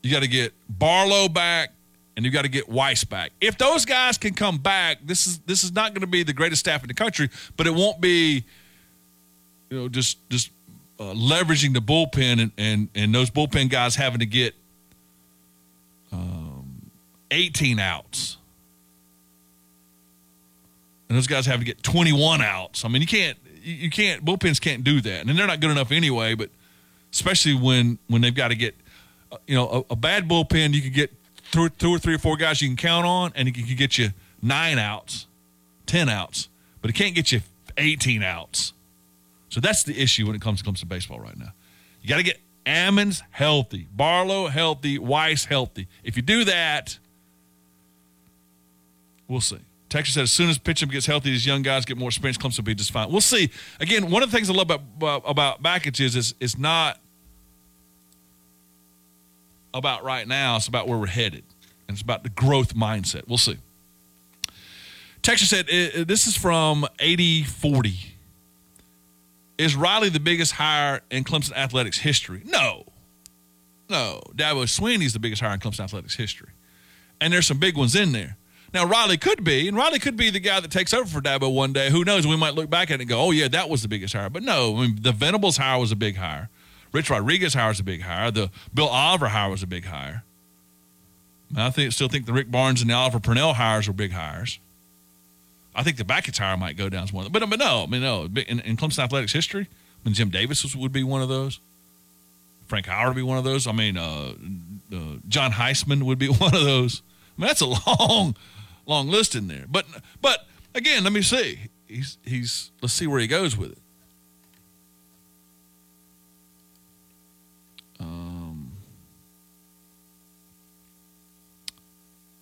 [0.03, 1.73] You got to get Barlow back,
[2.17, 3.33] and you got to get Weiss back.
[3.43, 6.33] If those guys can come back, this is this is not going to be the
[6.33, 7.29] greatest staff in the country,
[7.59, 8.45] but it won't be,
[9.69, 10.51] you know, just just
[10.99, 14.55] uh, leveraging the bullpen and, and and those bullpen guys having to get
[16.11, 16.91] um,
[17.31, 18.39] 18 outs.
[21.11, 22.85] And those guys have to get 21 outs.
[22.85, 25.27] I mean, you can't, you you can't, bullpens can't do that.
[25.27, 26.51] And they're not good enough anyway, but
[27.13, 28.77] especially when, when they've got to get,
[29.33, 31.13] uh, you know, a, a bad bullpen, you could get
[31.51, 33.99] two, two or three or four guys you can count on, and it can get
[33.99, 35.27] you nine outs,
[35.87, 36.49] 10 outs,
[36.81, 37.41] but it can't get you
[37.77, 38.73] 18 outs.
[39.49, 41.53] So that's the issue when it comes to Clemson baseball right now.
[42.03, 45.89] You got to get Ammons healthy, Barlow healthy, Weiss healthy.
[46.05, 47.01] If you do that,
[49.27, 49.59] we'll see.
[49.91, 52.39] Texas said as soon as Pitchum gets healthy, these young guys get more experience.
[52.39, 53.11] Clemson will be just fine.
[53.11, 53.51] We'll see.
[53.81, 56.99] Again, one of the things I love about about Bakich is is it's not
[59.75, 60.57] about right now.
[60.57, 61.45] It's about where we're headed,
[61.89, 63.29] and it's about the growth mindset.
[63.29, 63.59] We'll see.
[65.23, 68.15] Texas said this is from eighty forty.
[69.59, 72.41] Is Riley the biggest hire in Clemson athletics history?
[72.47, 72.87] No.
[73.91, 74.23] No.
[74.35, 76.49] Dabo Swinney's the biggest hire in Clemson athletics history.
[77.21, 78.39] And there's some big ones in there.
[78.73, 81.53] Now, Riley could be, and Riley could be the guy that takes over for Dabo
[81.53, 81.91] one day.
[81.91, 82.27] Who knows?
[82.27, 84.31] We might look back at it and go, oh, yeah, that was the biggest hire.
[84.31, 86.49] But no, I mean, the Venables hire was a big hire.
[86.93, 88.31] Rich Rodriguez hire was a big hire.
[88.31, 90.23] The Bill Oliver hire was a big hire.
[91.57, 94.61] I think, still think the Rick Barnes and the Oliver Purnell hires were big hires.
[95.75, 97.27] I think the Bakich hire might go down as one.
[97.27, 97.41] Of them.
[97.41, 98.25] But, but no, I mean, no.
[98.25, 101.61] In, in Clemson athletics history, I mean, Jim Davis was, would be one of those.
[102.67, 103.67] Frank Howard would be one of those.
[103.67, 104.33] I mean, uh,
[104.93, 107.03] uh, John Heisman would be one of those.
[107.37, 108.37] I mean, that's a long,
[108.91, 109.65] long list in there.
[109.69, 109.87] But
[110.21, 111.59] but Again, let me see.
[111.87, 112.71] He's he's.
[112.81, 113.79] Let's see where he goes with it.
[117.99, 118.73] Um,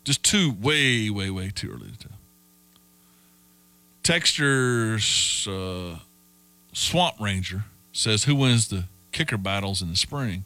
[0.04, 2.18] just too way way way too early to tell.
[4.02, 5.98] Textures uh,
[6.72, 10.44] Swamp Ranger says who wins the kicker battles in the spring.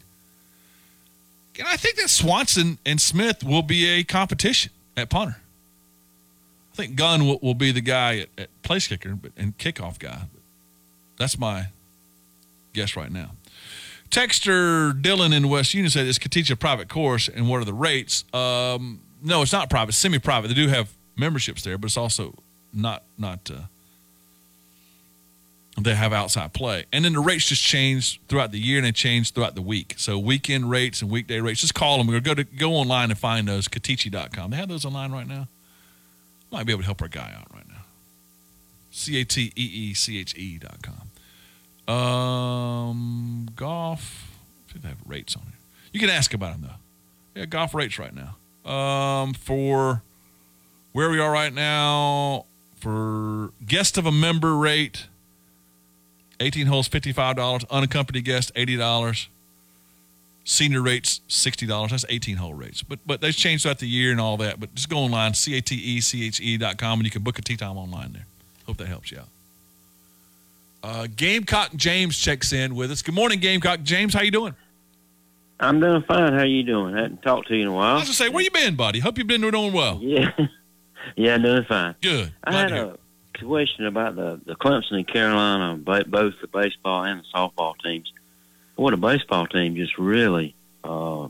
[1.59, 5.42] And I think that Swanson and Smith will be a competition at punter.
[6.73, 9.99] I think Gunn will, will be the guy at, at place kicker but, and kickoff
[9.99, 10.21] guy.
[10.33, 10.41] But
[11.17, 11.67] that's my
[12.73, 13.31] guess right now.
[14.09, 17.73] Texter Dylan in West Union said, "Is Cateechee a private course, and what are the
[17.73, 19.93] rates?" Um, no, it's not private.
[19.93, 20.49] Semi-private.
[20.49, 22.35] They do have memberships there, but it's also
[22.73, 23.49] not not.
[23.49, 23.61] Uh,
[25.79, 28.91] they have outside play, and then the rates just change throughout the year, and they
[28.91, 29.95] change throughout the week.
[29.97, 31.61] So weekend rates and weekday rates.
[31.61, 33.67] Just call them or go to go online and find those.
[33.67, 34.51] Cateechee.com.
[34.51, 35.47] They have those online right now.
[36.53, 37.83] Might be able to help our guy out right now.
[38.91, 41.93] C A T E E C H E dot com.
[41.93, 44.29] Um, golf.
[44.79, 45.53] They have rates on here.
[45.91, 47.39] You can ask about them though.
[47.39, 48.71] Yeah, golf rates right now.
[48.71, 50.03] Um, for
[50.91, 52.45] where we are right now
[52.79, 55.07] for guest of a member rate.
[56.39, 57.65] 18 holes, $55.
[57.71, 59.27] Unaccompanied guest, $80.
[60.45, 61.89] Senior rates, $60.
[61.89, 62.83] That's 18 hole rates.
[62.83, 64.59] But but they've changed throughout the year and all that.
[64.59, 67.11] But just go online, C A T E C H E dot com, and you
[67.11, 68.25] can book a tee time online there.
[68.67, 69.27] Hope that helps you out.
[70.83, 73.01] Uh, Gamecock James checks in with us.
[73.01, 74.13] Good morning, Gamecock James.
[74.13, 74.53] How you doing?
[75.61, 76.33] I'm doing fine.
[76.33, 76.93] How you doing?
[76.95, 77.91] I hadn't talked to you in a while.
[77.91, 78.99] I was gonna say, where you been, buddy?
[78.99, 79.99] Hope you've been doing well.
[80.01, 80.31] Yeah,
[81.15, 81.95] yeah, doing fine.
[82.01, 82.33] Good.
[82.43, 82.97] I had a
[83.39, 88.11] question about the the Clemson and Carolina, both the baseball and the softball teams.
[88.75, 91.27] Boy, the baseball team just really uh,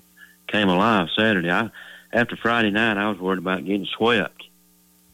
[0.48, 1.52] came alive Saturday.
[1.52, 1.70] I
[2.12, 4.44] after Friday night, I was worried about getting swept.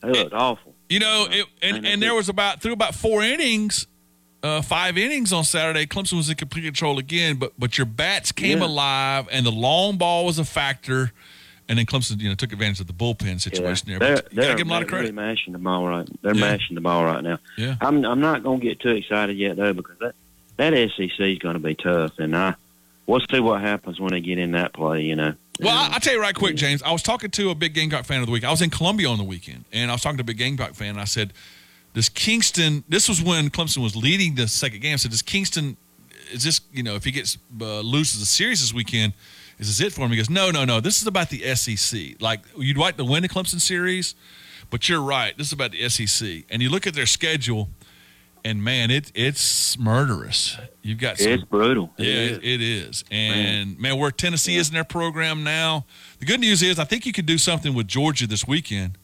[0.04, 0.74] It looked awful.
[0.90, 3.88] You know, it, and and there was about through about four innings,
[4.44, 5.86] uh, five innings on Saturday.
[5.86, 8.66] Clemson was in complete control again, but but your bats came Yeah.
[8.68, 11.12] alive, and the long ball was a factor.
[11.68, 14.00] And then Clemson, you know, took advantage of the bullpen situation there.
[14.00, 15.04] They're, But they're gotta give them a lot of credit.
[15.04, 16.08] really mashing the ball right.
[16.24, 16.42] They're Yeah.
[16.42, 17.38] mashing the ball right now.
[17.58, 17.76] Yeah.
[17.80, 20.16] I'm I'm not going to get too excited yet though because that
[20.60, 22.54] that SEC is going to be tough, and I
[23.08, 25.02] we'll see what happens when they get in that play.
[25.02, 25.34] You know.
[25.62, 26.84] Well, I, I'll tell you right quick, James.
[26.84, 28.44] I was talking to a big Gamecock fan of the week.
[28.44, 30.74] I was in Columbia on the weekend, and I was talking to a big Gamecock
[30.76, 31.34] fan, and I said,
[31.94, 34.94] "Does Kingston?" This was when Clemson was leading the second game.
[34.94, 35.78] I said, "Does Kingston?
[36.32, 39.14] Is this you know if he gets uh, loses the series this weekend,
[39.60, 40.82] is this it for him?" He goes, "No, no, no.
[40.82, 42.22] This is about the SEC.
[42.22, 44.14] Like you'd like to win the Clemson series,
[44.70, 45.38] but you're right.
[45.38, 46.44] This is about the SEC.
[46.50, 47.70] And you look at their schedule,
[48.44, 50.58] and man, it it's murderous.
[50.82, 51.92] You've got some, It's brutal.
[51.98, 52.38] Yeah, is.
[52.38, 53.04] it, it is.
[53.12, 55.86] And man, where Tennessee is in their program now,
[56.20, 58.98] the good news is I think you could do something with Georgia this weekend.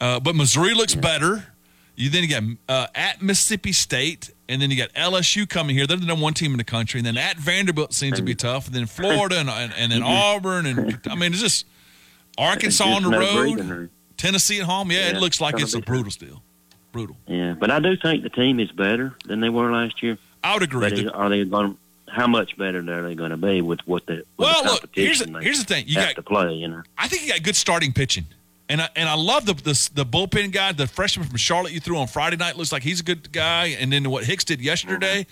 [0.00, 1.54] Uh, but Missouri looks better.
[1.96, 5.86] You then you got uh, at Mississippi State, and then you got LSU coming here.
[5.86, 8.34] They're the number one team in the country, and then at Vanderbilt seems to be
[8.34, 11.66] tough, and then Florida, and, and, and then Auburn, and I mean it's just
[12.36, 13.90] Arkansas on the Just no breathing road.
[14.16, 14.90] Tennessee at home.
[14.90, 16.42] Yeah, it looks like it's a brutal still.
[16.94, 17.16] Brutal.
[17.26, 20.16] Yeah, but I do think the team is better than they were last year.
[20.44, 20.86] I would agree.
[20.86, 21.76] Is- are they going?
[22.08, 24.88] How much better are they going to be with what the with Well, the look,
[24.94, 25.84] here's the- here's the thing.
[25.88, 26.54] You have got- to play.
[26.54, 26.82] You know.
[26.96, 28.26] I think you got good starting pitching.
[28.66, 31.80] And I, and I love the, the the bullpen guy, the freshman from Charlotte you
[31.80, 32.56] threw on Friday night.
[32.56, 33.76] Looks like he's a good guy.
[33.78, 35.26] And then what Hicks did yesterday,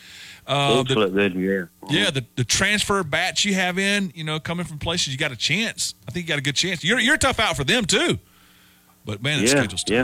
[0.46, 1.34] uh, the, good.
[1.34, 1.64] Yeah.
[1.88, 5.32] yeah, the, the transfer bats you have in, you know, coming from places you got
[5.32, 5.94] a chance.
[6.06, 6.84] I think you got a good chance.
[6.84, 8.18] You're you're a tough out for them too.
[9.06, 9.94] But man, the yeah, schedule's tough.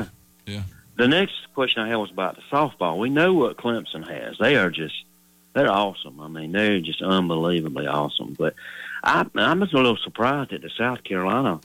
[0.47, 0.55] yeah.
[0.55, 0.63] Yeah.
[0.99, 2.99] The next question I had was about the softball.
[2.99, 4.37] We know what Clemson has.
[4.39, 4.95] They are just
[5.55, 6.21] they're awesome.
[6.21, 8.35] I mean, they're just unbelievably awesome.
[8.39, 8.55] But
[9.03, 11.61] I, I'm just a little surprised at the South Carolina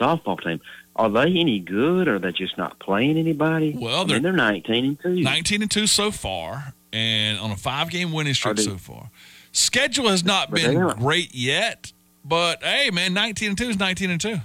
[0.00, 0.60] softball team.
[0.96, 3.76] Are they any good, or are they just not playing anybody?
[3.78, 5.20] Well, I mean, they're- they're 19 and two.
[5.22, 9.10] 19 and 2 so far, and on a five game winning streak so far.
[9.52, 11.92] Schedule has not But been great yet,
[12.24, 14.36] but hey, man, 19 and 2 is 19 and 2.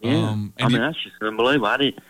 [0.00, 1.66] Yeah, Um, I mean you- that's just unbelievable.
[1.66, 2.00] I did.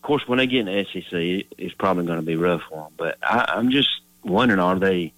[0.00, 2.84] Of course, when they get in the SEC, it's probably going to be rough for
[2.84, 2.92] them.
[2.96, 3.90] But I, I'm just
[4.24, 5.12] wondering: are they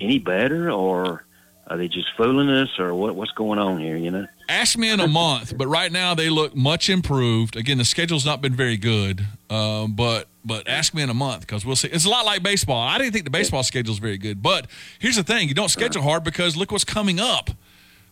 [0.00, 1.24] any better, or
[1.68, 3.14] are they just fooling us, or what?
[3.14, 3.96] What's going on here?
[3.96, 4.26] You know?
[4.48, 7.54] Ask me in a month, but right now they look much improved.
[7.54, 11.40] Again, the schedule's not been very good, um, but but ask me in a month
[11.40, 11.88] because we'll see.
[11.88, 12.80] It's a lot like baseball.
[12.80, 14.66] I didn't think the baseball schedule's very good, but
[14.98, 17.50] here's the thing: you don't schedule hard because look what's coming up.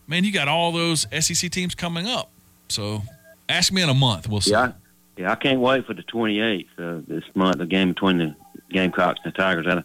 [0.07, 2.31] Man, you got all those SEC teams coming up.
[2.69, 3.03] So
[3.49, 4.29] ask me in a month.
[4.29, 4.53] We'll see.
[4.53, 4.73] Yeah,
[5.17, 5.31] yeah.
[5.31, 7.59] I can't wait for the 28th uh, this month.
[7.59, 8.37] The game between the
[8.71, 9.85] Gamecocks and the Tigers that,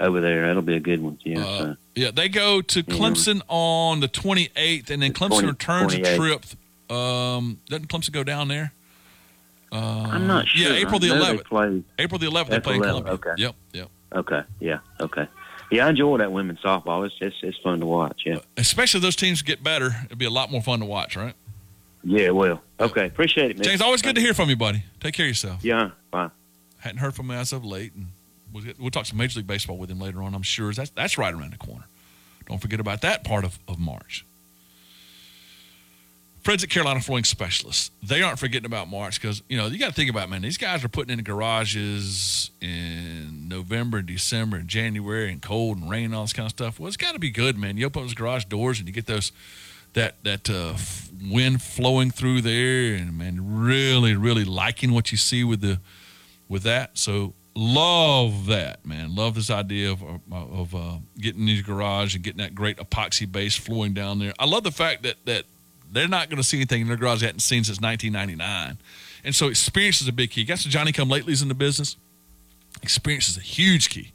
[0.00, 0.46] over there.
[0.46, 1.18] That'll be a good one.
[1.24, 1.44] Yeah.
[1.44, 1.76] Uh, so.
[1.94, 6.44] Yeah, they go to Clemson on the 28th, and then Clemson 20 returns a trip.
[6.88, 8.72] Um, doesn't Clemson go down there?
[9.72, 10.70] Uh, I'm not sure.
[10.70, 11.44] Uh, Yeah, April the I know they 11th.
[11.44, 13.12] play- April the 11th, they play 11th, Columbia.
[13.12, 13.30] okay.
[13.36, 13.88] Yep, yep.
[14.12, 14.42] Okay.
[14.58, 14.78] Yeah.
[15.00, 15.28] Okay.
[15.70, 17.06] Yeah, I enjoy that women's softball.
[17.06, 18.22] It's it's, it's fun to watch.
[18.26, 18.38] Yeah.
[18.56, 21.34] Especially if those teams get better, it'd be a lot more fun to watch, right?
[22.04, 22.30] Yeah.
[22.30, 22.62] Well.
[22.78, 23.06] Okay.
[23.06, 23.64] Appreciate it, man.
[23.64, 24.84] James, always good to hear from you, buddy.
[25.00, 25.64] Take care of yourself.
[25.64, 25.90] Yeah.
[26.10, 26.30] Bye.
[26.78, 28.06] Hadn't heard from him as of late, and
[28.52, 30.34] we'll, get, we'll talk some Major League Baseball with him later on.
[30.34, 31.84] I'm sure that's that's right around the corner.
[32.46, 34.24] Don't forget about that part of, of March.
[36.42, 37.90] Fred's at Carolina Flooring Specialists.
[38.02, 40.56] They aren't forgetting about March because, you know, you got to think about, man, these
[40.56, 46.06] guys are putting in garages in November and December and January and cold and rain
[46.06, 46.80] and all this kind of stuff.
[46.80, 47.76] Well, it's got to be good, man.
[47.76, 49.32] You open those garage doors and you get those
[49.94, 50.74] that that uh,
[51.30, 55.80] wind flowing through there and, man, really, really liking what you see with the
[56.48, 56.96] with that.
[56.98, 59.14] So love that, man.
[59.14, 63.30] Love this idea of of, uh, getting in your garage and getting that great epoxy
[63.30, 64.32] base flowing down there.
[64.38, 65.44] I love the fact that that
[65.92, 68.78] they're not going to see anything in their garage they hadn't seen since 1999,
[69.24, 70.44] and so experience is a big key.
[70.44, 71.96] Got some Johnny Come Latelys in the business.
[72.82, 74.12] Experience is a huge key.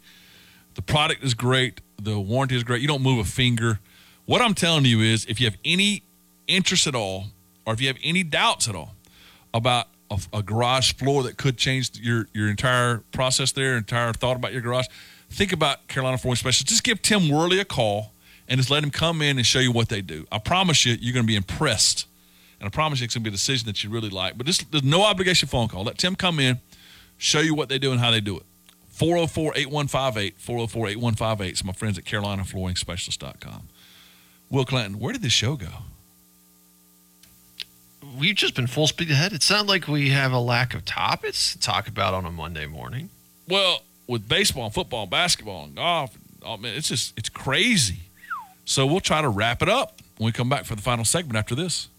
[0.75, 1.81] The product is great.
[2.01, 2.81] The warranty is great.
[2.81, 3.79] You don't move a finger.
[4.25, 6.03] What I'm telling you is, if you have any
[6.47, 7.25] interest at all,
[7.65, 8.95] or if you have any doubts at all
[9.53, 14.35] about a, a garage floor that could change your your entire process there, entire thought
[14.35, 14.87] about your garage,
[15.29, 16.63] think about Carolina Flooring Specialists.
[16.63, 18.13] Just give Tim Worley a call
[18.47, 20.27] and just let him come in and show you what they do.
[20.31, 22.07] I promise you, you're going to be impressed.
[22.59, 24.37] And I promise you, it's going to be a decision that you really like.
[24.37, 25.83] But just, there's no obligation phone call.
[25.83, 26.59] Let Tim come in,
[27.17, 28.43] show you what they do and how they do it.
[28.89, 31.49] 404 8158, 404 8158.
[31.49, 33.67] It's my friends at CarolinaFlooringSpecialist.com.
[34.49, 35.67] Will Clinton, where did this show go?
[38.17, 39.33] We've just been full speed ahead.
[39.33, 42.65] It sounds like we have a lack of topics to talk about on a Monday
[42.65, 43.09] morning.
[43.49, 47.99] Well, with baseball, football, basketball, and golf, oh man, it's just it's crazy.
[48.63, 51.37] So we'll try to wrap it up when we come back for the final segment
[51.37, 51.89] after this.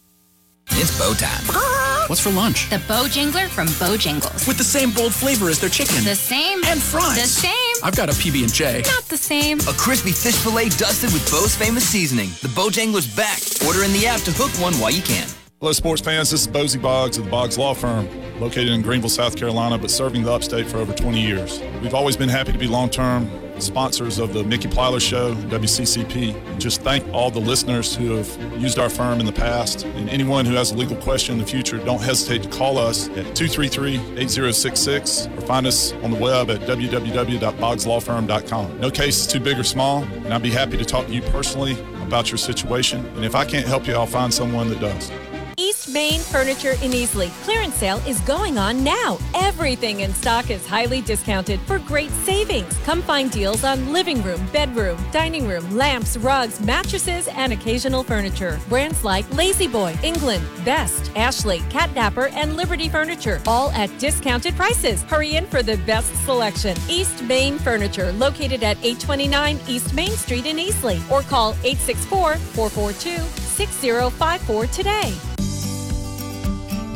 [0.71, 1.49] It's bow time.
[1.49, 2.07] Uh-huh.
[2.09, 2.69] What's for lunch?
[2.71, 4.49] The Bojangler from Bojangles.
[4.49, 6.05] With the same bold flavor as their chicken.
[6.05, 6.65] The same.
[6.65, 7.17] And fries.
[7.17, 7.76] The same.
[7.87, 8.83] I've got a PB and J.
[8.85, 9.61] Not the same.
[9.61, 12.31] A crispy fish fillet dusted with Bo's famous seasoning.
[12.43, 13.39] The Bojangler's back.
[13.65, 15.29] Order in the app to hook one while you can.
[15.61, 16.33] Hello, sports fans.
[16.33, 18.09] This is Bozy Boggs of the Boggs Law Firm,
[18.41, 21.61] located in Greenville, South Carolina, but serving the upstate for over 20 years.
[21.81, 23.31] We've always been happy to be long term
[23.63, 26.59] sponsors of the Mickey Plyler Show, WCCP.
[26.59, 29.85] Just thank all the listeners who have used our firm in the past.
[29.85, 33.09] And anyone who has a legal question in the future, don't hesitate to call us
[33.09, 38.81] at 233 8066 or find us on the web at www.boggslawfirm.com.
[38.81, 41.23] No case is too big or small, and I'd be happy to talk to you
[41.23, 43.05] personally about your situation.
[43.17, 45.11] And if I can't help you, I'll find someone that does.
[45.59, 47.31] East Main Furniture in Easley.
[47.43, 49.17] Clearance sale is going on now.
[49.35, 52.77] Everything in stock is highly discounted for great savings.
[52.85, 58.61] Come find deals on living room, bedroom, dining room, lamps, rugs, mattresses, and occasional furniture.
[58.69, 65.05] Brands like La-Z-Boy, England, Best, Ashley, Catnapper, and Liberty Furniture, all at discounted prices.
[65.05, 66.77] Hurry in for the best selection.
[66.87, 73.17] East Main Furniture, located at 829 East Main Street in Easley, or call 864 442
[73.57, 75.15] 6054 today.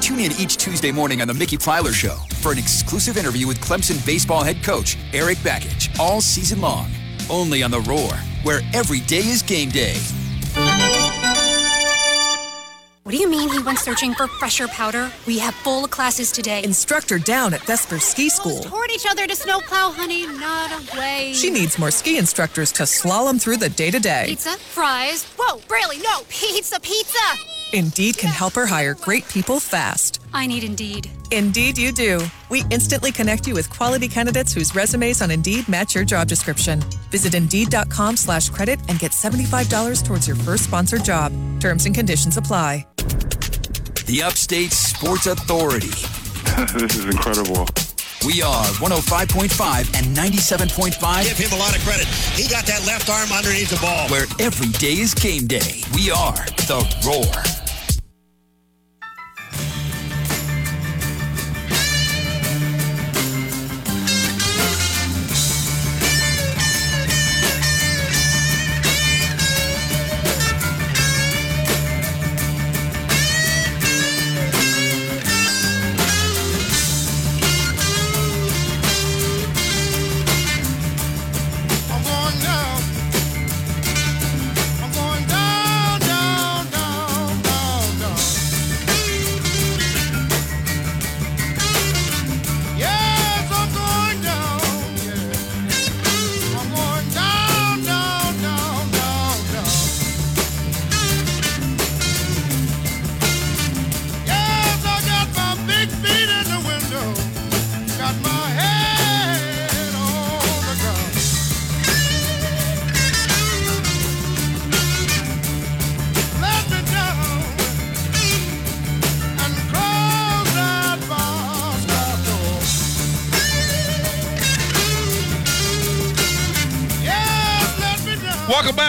[0.00, 3.60] Tune in each Tuesday morning on The Mickey Plyler Show for an exclusive interview with
[3.60, 6.90] Clemson baseball head coach Erik Bakich all season long.
[7.28, 10.00] Only on The Roar, where every day is game day.
[13.10, 15.10] What do you mean he went searching for fresher powder?
[15.26, 16.62] We have full classes today.
[16.62, 18.60] Instructor down at Vesper Ski School.
[18.60, 21.32] Toward each other to snowplow, honey, not away.
[21.34, 24.26] She needs more ski instructors to slalom through the day to day.
[24.28, 25.24] Pizza, fries.
[25.36, 27.18] Whoa, Braley, no, pizza, pizza.
[27.72, 30.20] Indeed can help her hire great people fast.
[30.34, 31.10] I need Indeed.
[31.32, 32.20] Indeed, you do.
[32.48, 36.80] We instantly connect you with quality candidates whose resumes on Indeed match your job description.
[37.10, 41.32] Visit Indeed.com slash credit and get $75 towards your first sponsored job.
[41.58, 42.86] Terms and conditions apply.
[42.96, 45.88] The Upstate Sports Authority.
[46.78, 47.66] this is incredible.
[48.26, 51.24] We are 105.5 and 97.5.
[51.24, 52.06] Give him a lot of credit.
[52.34, 54.08] He got that left arm underneath the ball.
[54.10, 55.82] Where every day is game day.
[55.94, 56.36] We are
[56.68, 57.59] The Roar.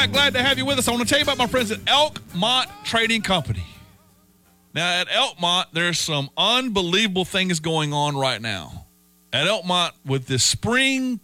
[0.01, 0.11] Back.
[0.11, 0.87] Glad to have you with us.
[0.87, 3.63] I want to tell you about my friends at Elkmont Trading Company.
[4.73, 8.87] Now, at Elkmont, there's some unbelievable things going on right now.
[9.31, 11.19] At Elkmont, with this spring,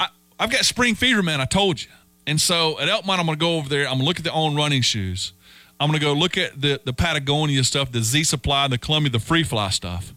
[0.00, 1.40] I, I've got spring fever, man.
[1.40, 1.90] I told you.
[2.26, 3.82] And so at Elkmont, I'm going to go over there.
[3.82, 5.32] I'm going to look at the on running shoes.
[5.78, 9.12] I'm going to go look at the, the Patagonia stuff, the Z Supply, the Columbia,
[9.12, 10.12] the Free Fly stuff.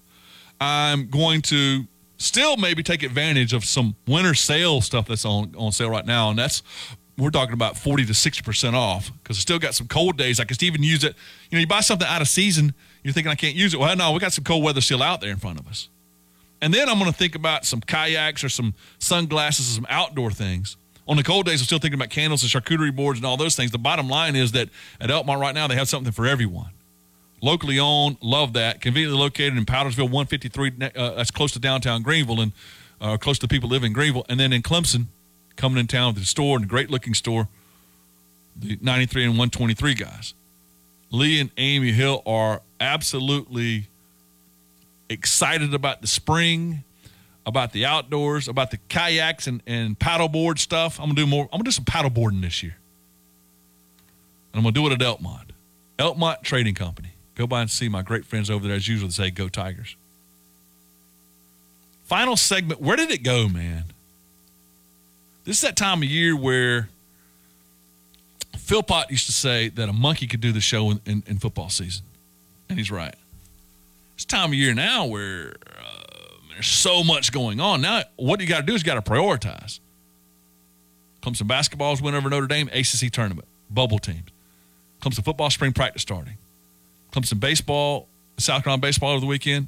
[0.59, 1.86] I'm going to
[2.17, 6.31] still maybe take advantage of some winter sale stuff that's on, on sale right now.
[6.31, 6.63] And that's,
[7.18, 10.39] we're talking about 40 to 60% off because I still got some cold days.
[10.39, 11.16] I can even use it.
[11.49, 13.80] You know, you buy something out of season, you're thinking I can't use it.
[13.80, 15.89] Well, no, we got some cold weather still out there in front of us.
[16.61, 20.32] And then I'm going to think about some kayaks or some sunglasses, or some outdoor
[20.32, 20.78] things.
[21.07, 23.55] On the cold days, I'm still thinking about candles and charcuterie boards and all those
[23.55, 23.72] things.
[23.72, 26.72] The bottom line is that at Elkmont right now, they have something for everyone.
[27.41, 28.82] Locally owned, love that.
[28.82, 30.72] Conveniently located in Powdersville, 153.
[30.95, 32.53] Uh, that's close to downtown Greenville and
[32.99, 34.26] uh, close to people living in Greenville.
[34.28, 35.07] And then in Clemson,
[35.55, 37.47] coming in town with the store and a great looking store,
[38.55, 40.33] the 93 and 123 guys.
[41.11, 43.87] Lee and Amy Hill are absolutely
[45.09, 46.83] excited about the spring,
[47.45, 50.99] about the outdoors, about the kayaks and, and paddleboard stuff.
[50.99, 51.43] I'm gonna do more.
[51.45, 52.75] I'm gonna do some paddleboarding this year.
[54.53, 55.49] And I'm gonna do it at Elkmont.
[55.99, 57.09] Elkmont Trading Company.
[57.35, 59.95] Go by and see my great friends over there as usual say go Tigers.
[62.03, 62.81] Final segment.
[62.81, 63.85] Where did it go, man?
[65.45, 66.89] This is that time of year where
[68.57, 71.37] Phil Pott used to say that a monkey could do the show in, in, in
[71.37, 72.03] football season.
[72.67, 73.13] And he's right.
[74.15, 76.01] It's time of year now where uh,
[76.51, 77.81] there's so much going on.
[77.81, 79.79] Now, what you got to do is got to prioritize.
[81.21, 84.29] Clemson basketball's win over Notre Dame, ACC tournament, bubble teams.
[85.01, 86.37] Clemson football spring practice starting.
[87.11, 89.67] Clemson baseball, South Carolina baseball over the weekend.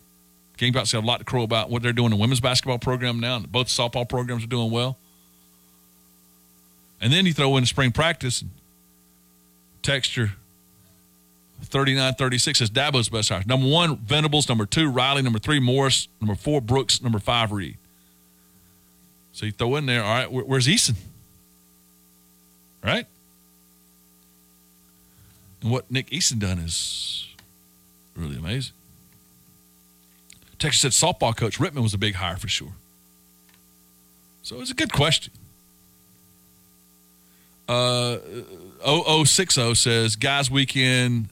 [0.57, 2.79] Game Gamecocks have a lot to crow about what they're doing in the women's basketball
[2.79, 3.37] program now.
[3.39, 4.97] Both softball programs are doing well.
[6.99, 8.51] And then you throw in spring practice and
[9.81, 10.31] texture
[11.61, 13.47] 3936 is Dabo's best hires.
[13.47, 14.47] Number one, Venables.
[14.47, 15.21] Number two, Riley.
[15.21, 16.07] Number three, Morris.
[16.21, 17.01] Number four, Brooks.
[17.01, 17.77] Number five, Reed.
[19.33, 20.95] So you throw in there, all right, where, where's Eason?
[22.83, 23.05] Right?
[25.61, 27.27] And what Nick Eason done is
[28.15, 28.73] really amazing.
[30.59, 32.73] Texas said softball coach Rittman was a big hire for sure.
[34.41, 35.33] So it's a good question.
[37.67, 38.17] Uh,
[38.85, 41.29] 0060 says, guys, weekend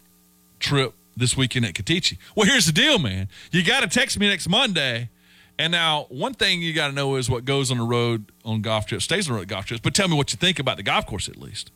[0.59, 2.17] trip this weekend at Cateechee.
[2.35, 3.29] Well, here's the deal, man.
[3.51, 5.09] You got to text me next Monday.
[5.57, 8.61] And now, one thing you got to know is what goes on the road on
[8.61, 9.81] golf trips stays on the road at golf trips.
[9.81, 11.71] But tell me what you think about the golf course at least.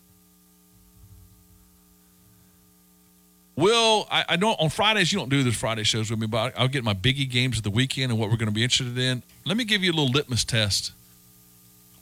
[3.56, 6.54] Will I, I know on Fridays you don't do those Friday shows with me, but
[6.58, 8.98] I'll get my biggie games of the weekend and what we're going to be interested
[8.98, 9.22] in.
[9.46, 10.94] Let me give you a little litmus test.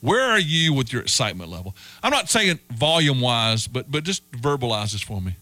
[0.01, 1.75] Where are you with your excitement level?
[2.03, 5.35] I'm not saying volume wise, but but just verbalize this for me.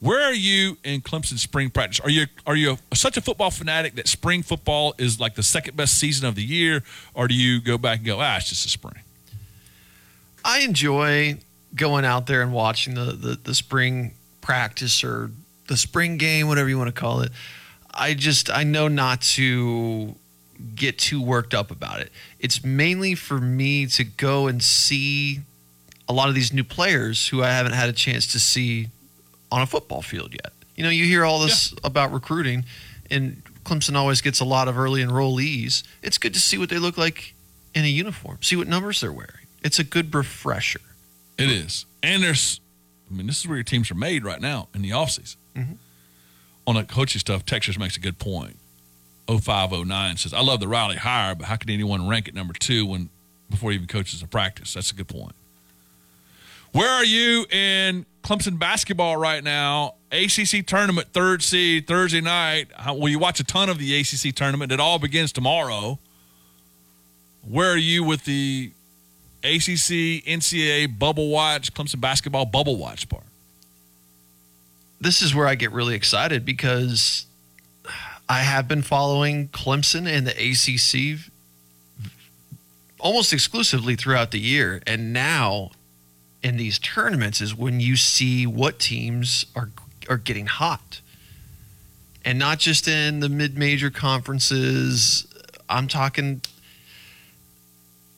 [0.00, 2.00] Where are you in Clemson spring practice?
[2.00, 5.76] Are you are you such a football fanatic that spring football is like the second
[5.76, 6.82] best season of the year,
[7.14, 9.02] or do you go back and go, ah, it's just a spring?
[10.44, 11.38] I enjoy
[11.74, 15.30] going out there and watching the, the, the spring practice or
[15.66, 17.32] the spring game, whatever you want to call it.
[17.92, 20.14] I just I know not to
[20.74, 22.10] get too worked up about it.
[22.40, 25.40] It's mainly for me to go and see
[26.08, 28.88] a lot of these new players who I haven't had a chance to see
[29.52, 30.52] on a football field yet.
[30.74, 32.64] You know, you hear all this about recruiting,
[33.10, 35.82] and Clemson always gets a lot of early enrollees.
[36.02, 37.34] It's good to see what they look like
[37.74, 39.46] in a uniform, see what numbers they're wearing.
[39.62, 40.80] It's a good refresher.
[41.36, 41.84] It is.
[42.02, 42.60] And there's,
[43.10, 45.36] I mean, this is where your teams are made right now in the offseason.
[45.56, 45.76] Mhm.
[46.66, 48.56] On the coaching stuff, Texas makes a good point.
[49.28, 52.86] 0509 says, I love the Riley hire, but how can anyone rank at number two
[52.86, 53.10] when
[53.50, 54.74] before he even coaches a practice?
[54.74, 55.34] That's a good point.
[56.72, 59.94] Where are you in Clemson basketball right now?
[60.12, 62.68] ACC tournament, third seed, Thursday night.
[62.74, 64.72] How, will you watch a ton of the ACC tournament?
[64.72, 65.98] It all begins tomorrow.
[67.46, 68.72] Where are you with the
[69.42, 73.24] ACC, NCAA bubble watch, Clemson basketball bubble watch part?
[75.00, 77.26] this is where I get really excited because
[78.28, 81.18] I have been following Clemson and the ACC
[83.00, 84.82] almost exclusively throughout the year.
[84.86, 85.70] And now
[86.42, 89.70] in these tournaments is when you see what teams are
[90.08, 91.00] are getting hot.
[92.24, 95.26] And not just in the mid-major conferences.
[95.68, 96.40] I'm talking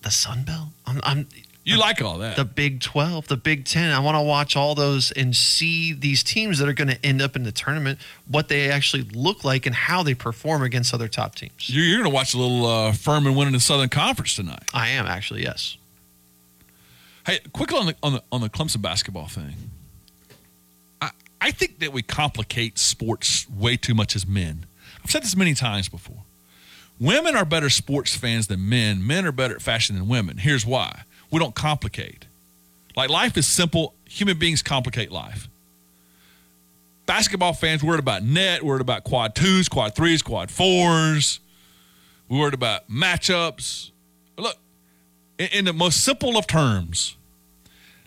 [0.03, 0.69] the Sun Belt.
[0.87, 1.27] I'm, I'm
[1.63, 2.37] You like all that.
[2.37, 3.91] the Big 12, the Big 10.
[3.93, 7.21] I want to watch all those and see these teams that are going to end
[7.21, 11.07] up in the tournament, what they actually look like and how they perform against other
[11.07, 11.69] top teams.
[11.69, 14.63] You're, you're going to watch a little uh, Furman winning the Southern Conference tonight.
[14.73, 15.77] I am actually, yes.
[17.27, 19.55] Hey, quickly on the on the on the Clemson basketball thing.
[21.03, 24.65] I I think that we complicate sports way too much as men.
[25.05, 26.25] I've said this many times before.
[26.99, 29.07] Women are better sports fans than men.
[29.07, 30.39] Men are better at fashion than women.
[30.39, 31.03] Here's why.
[31.31, 32.27] We don't complicate.
[32.97, 33.95] Like life is simple.
[34.07, 35.49] Human beings complicate life.
[37.07, 41.41] Basketball fans worried about net, worried about quad twos, quad threes, quad fours.
[42.29, 43.91] We worried about matchups.
[44.37, 44.57] Look,
[45.39, 47.17] in, in the most simple of terms,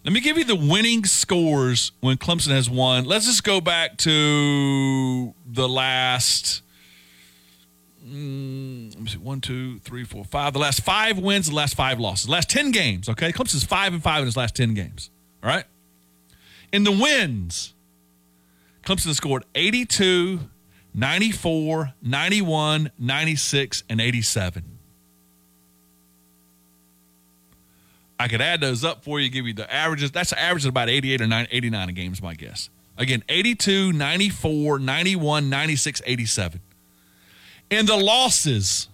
[0.05, 3.05] let me give you the winning scores when Clemson has won.
[3.05, 6.61] Let's just go back to the last.
[8.05, 10.53] Mm, let me see, one, two, three, four, five.
[10.53, 13.09] The last five wins, the last five losses, last ten games.
[13.09, 15.09] Okay, Clemson's five and five in his last ten games.
[15.43, 15.65] All right.
[16.71, 17.73] In the wins,
[18.83, 20.39] Clemson has scored 82,
[20.93, 24.63] 94, 91, 96, and 87.
[28.19, 30.11] I could add those up for you, give you the averages.
[30.11, 32.69] That's the average of about 88 or 9, 89 a game my guess.
[32.97, 36.61] Again, 82, 94, 91, 96, 87.
[37.73, 38.87] In the losses,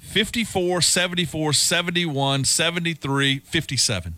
[0.00, 4.14] 54, 74, 71, 73, 57.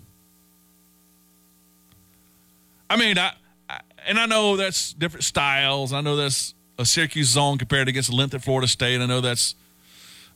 [2.91, 3.35] I mean, I,
[3.71, 5.93] I and I know that's different styles.
[5.93, 9.01] I know that's a Syracuse zone compared against the length at Florida State.
[9.01, 9.55] I know that's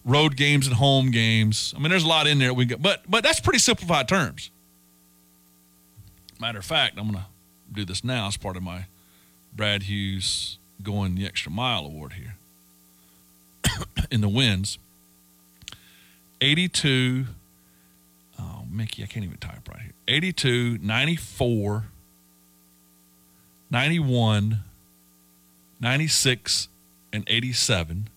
[0.05, 1.75] road games and home games.
[1.77, 2.55] I mean, there's a lot in there.
[2.55, 4.53] We but but that's pretty simplified terms.
[6.39, 7.27] Matter of fact, I'm gonna
[7.73, 8.87] do this now as part of my
[9.53, 12.36] Brad Hughes going the extra mile award here.
[14.11, 14.79] In the wins,
[16.41, 17.27] 82.
[18.39, 19.93] Oh, Mickey, I can't even type right here.
[20.09, 21.85] 82, 94,
[23.71, 24.61] 91,
[25.81, 26.69] 96,
[27.13, 28.09] and 87.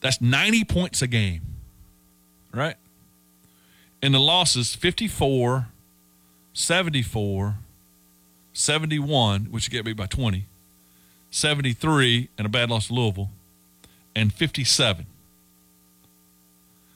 [0.00, 1.42] That's 90 points a game,
[2.52, 2.76] right?
[4.02, 5.68] And the losses 54,
[6.52, 7.56] 74,
[8.52, 10.46] 71, which get beat by 20,
[11.30, 13.30] 73, and a bad loss to Louisville,
[14.16, 15.06] and 57.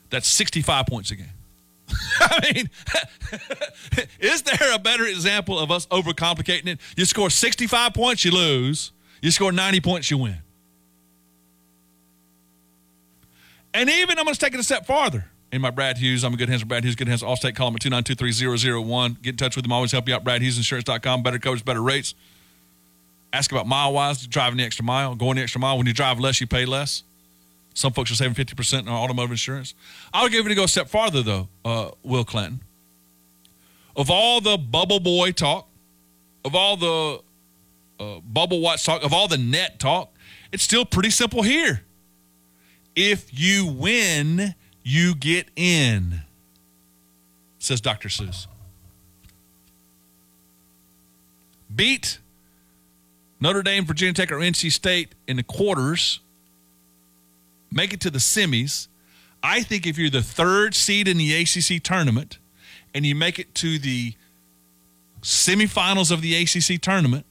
[0.08, 1.26] That's 65 points a game.
[2.20, 2.70] I mean,
[4.20, 6.80] is there a better example of us overcomplicating it?
[6.96, 8.90] You score 65 points, you lose.
[9.22, 10.38] You score 90 points, you win.
[13.72, 15.26] And even I'm going to take it a step farther.
[15.52, 17.74] In my Brad Hughes, I'm a good hands Brad Hughes, good hands, Allstate, call him
[17.74, 19.20] at 2923001.
[19.20, 20.24] Get in touch with him, always help you out.
[20.24, 22.14] BradHughesInsurance.com, better coverage, better rates.
[23.32, 25.76] Ask about Milewise, driving the extra mile, going the extra mile.
[25.76, 27.04] When you drive less, you pay less.
[27.74, 29.74] Some folks are saving 50% in automotive insurance.
[30.12, 32.60] I would give it to go a step farther, though, uh, Will Clinton.
[33.96, 35.68] Of all the bubble boy talk,
[36.44, 37.20] of all the
[37.98, 40.12] uh, bubble watch talk, of all the net talk,
[40.52, 41.82] it's still pretty simple here.
[42.96, 46.22] If you win, you get in,
[47.58, 48.08] says Dr.
[48.08, 48.46] Seuss.
[51.74, 52.18] beat
[53.40, 56.20] Notre Dame, Virginia Tech, or NC State in the quarters,
[57.72, 58.88] make it to the semis.
[59.42, 62.38] I think if you're the third seed in the ACC tournament
[62.94, 64.14] and you make it to the
[65.22, 67.24] semifinals of the ACC tournament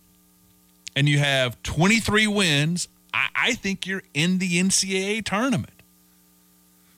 [0.95, 5.73] and you have 23 wins, I, I think you're in the NCAA tournament.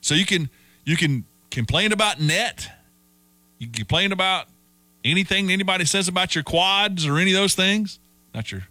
[0.00, 0.50] So you can
[0.84, 2.68] you can complain about net,
[3.58, 4.46] you can complain about
[5.04, 7.98] anything anybody says about your quads or any of those things,
[8.34, 8.62] not your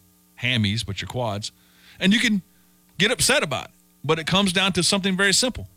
[0.42, 1.52] hammies, but your quads,
[2.00, 2.42] and you can
[2.98, 3.72] get upset about it.
[4.04, 5.68] But it comes down to something very simple: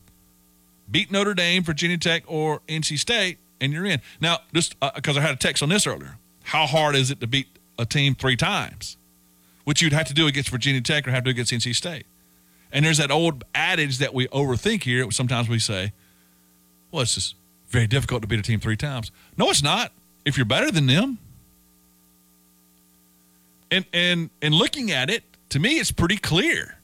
[0.91, 4.01] beat Notre Dame, Virginia Tech, or NC State, and you're in.
[4.21, 7.21] Now, just uh, because I had a text on this earlier, how hard is it
[7.21, 7.49] to beat
[7.79, 8.97] a team three times?
[9.65, 12.07] Which you'd have to do against Virginia Tech or have to do against NC State.
[12.71, 15.09] And there's that old adage that we overthink here.
[15.11, 15.93] Sometimes we say,
[16.91, 17.37] well, it's just
[17.69, 19.11] very difficult to beat a team three times.
[19.37, 19.93] No, it's not.
[20.25, 21.19] If you're better than them.
[23.71, 26.79] And and and looking at it, to me, it's pretty clear.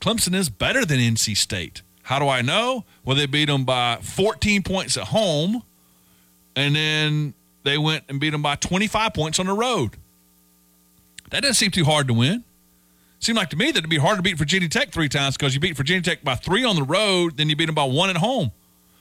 [0.00, 1.82] Clemson is better than NC State.
[2.02, 2.84] How do I know?
[3.04, 5.62] Well, they beat them by 14 points at home,
[6.56, 9.90] and then they went and beat them by 25 points on the road.
[11.30, 12.44] That doesn't seem too hard to win.
[13.20, 15.54] Seemed like to me that it'd be hard to beat Virginia Tech three times because
[15.54, 18.08] you beat Virginia Tech by three on the road, then you beat them by one
[18.08, 18.50] at home.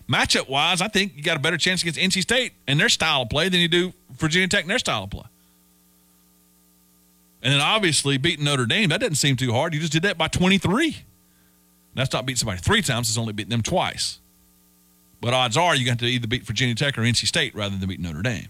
[0.09, 3.21] Matchup wise, I think you got a better chance against NC State and their style
[3.21, 5.23] of play than you do Virginia Tech and their style of play.
[7.41, 9.73] And then obviously beating Notre Dame, that doesn't seem too hard.
[9.73, 10.97] You just did that by 23.
[11.95, 14.19] That's not beating somebody three times, it's only beating them twice.
[15.21, 17.89] But odds are you got to either beat Virginia Tech or NC State rather than
[17.89, 18.47] beat Notre Dame.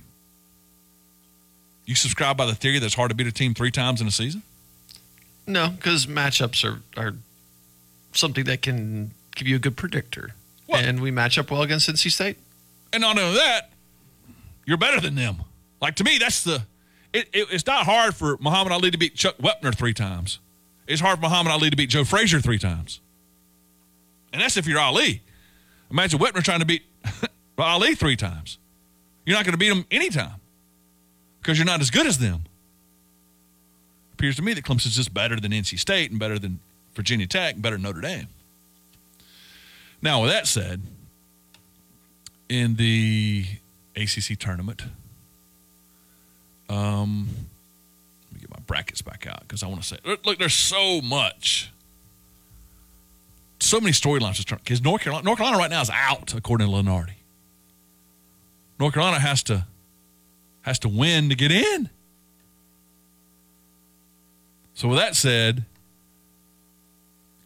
[1.85, 4.07] You subscribe by the theory that it's hard to beat a team three times in
[4.07, 4.43] a season?
[5.47, 7.15] No, because matchups are, are
[8.13, 10.35] something that can give you a good predictor.
[10.67, 10.85] What?
[10.85, 12.37] And we match up well against NC State.
[12.93, 13.71] And not only that,
[14.65, 15.37] you're better than them.
[15.81, 16.61] Like to me, that's the.
[17.13, 20.39] It, it, it's not hard for Muhammad Ali to beat Chuck Wepner three times.
[20.87, 22.99] It's hard for Muhammad Ali to beat Joe Frazier three times.
[24.31, 25.21] And that's if you're Ali.
[25.89, 26.83] Imagine Wepner trying to beat
[27.57, 28.57] Ali three times.
[29.25, 30.35] You're not going to beat him anytime
[31.41, 32.43] because you're not as good as them.
[34.13, 36.59] Appears to me that Clemson's just better than NC State and better than
[36.93, 38.27] Virginia Tech and better than Notre Dame.
[40.01, 40.81] Now, with that said,
[42.47, 43.45] in the
[43.95, 44.83] ACC tournament,
[46.69, 47.27] um,
[48.25, 50.53] let me get my brackets back out because I want to say, look, look, there's
[50.53, 51.71] so much,
[53.59, 54.43] so many storylines.
[54.45, 57.13] To Because North Carolina, North Carolina right now is out according to Lunardi.
[58.79, 59.65] North Carolina has to
[60.61, 61.89] has to win to get in.
[64.75, 65.65] So with that said,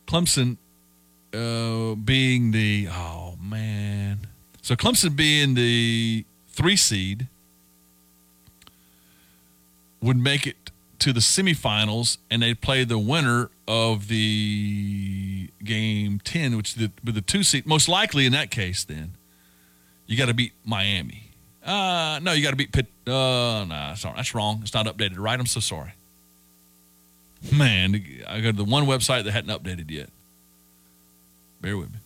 [0.06, 0.58] Clemson
[1.34, 4.28] uh, being the oh man,
[4.62, 7.28] so Clemson being the three seed
[10.04, 16.56] would make it to the semifinals, and they'd play the winner of the game ten,
[16.56, 17.66] which is the, with the two seed.
[17.66, 19.16] Most likely in that case, then
[20.06, 21.32] you got to beat Miami.
[21.66, 22.88] Uh, no, you got to beat Pitt.
[23.08, 24.60] Uh, no, sorry, that's wrong.
[24.62, 25.40] It's not updated, right?
[25.40, 25.94] I'm so sorry.
[27.52, 30.10] Man, I go to the one website that hadn't updated yet.
[31.62, 32.00] Bear with me.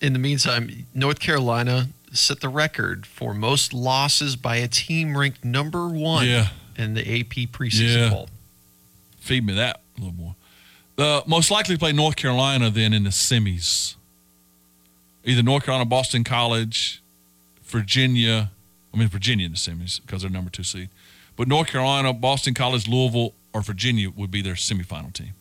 [0.00, 5.44] In the meantime, North Carolina set the record for most losses by a team ranked
[5.44, 6.48] number one Yeah.
[6.76, 8.10] in the AP preseason Yeah.
[8.10, 8.28] poll.
[9.20, 10.34] Feed me that a little more.
[10.96, 13.94] The most likely to play North Carolina then in the semis.
[15.24, 17.00] Either North Carolina, Boston College,
[17.64, 18.50] Virginia.
[18.92, 20.90] I mean Virginia in the semis because they're number two seed.
[21.36, 25.32] But North Carolina, Boston College, Louisville, or Virginia would be their semifinal team.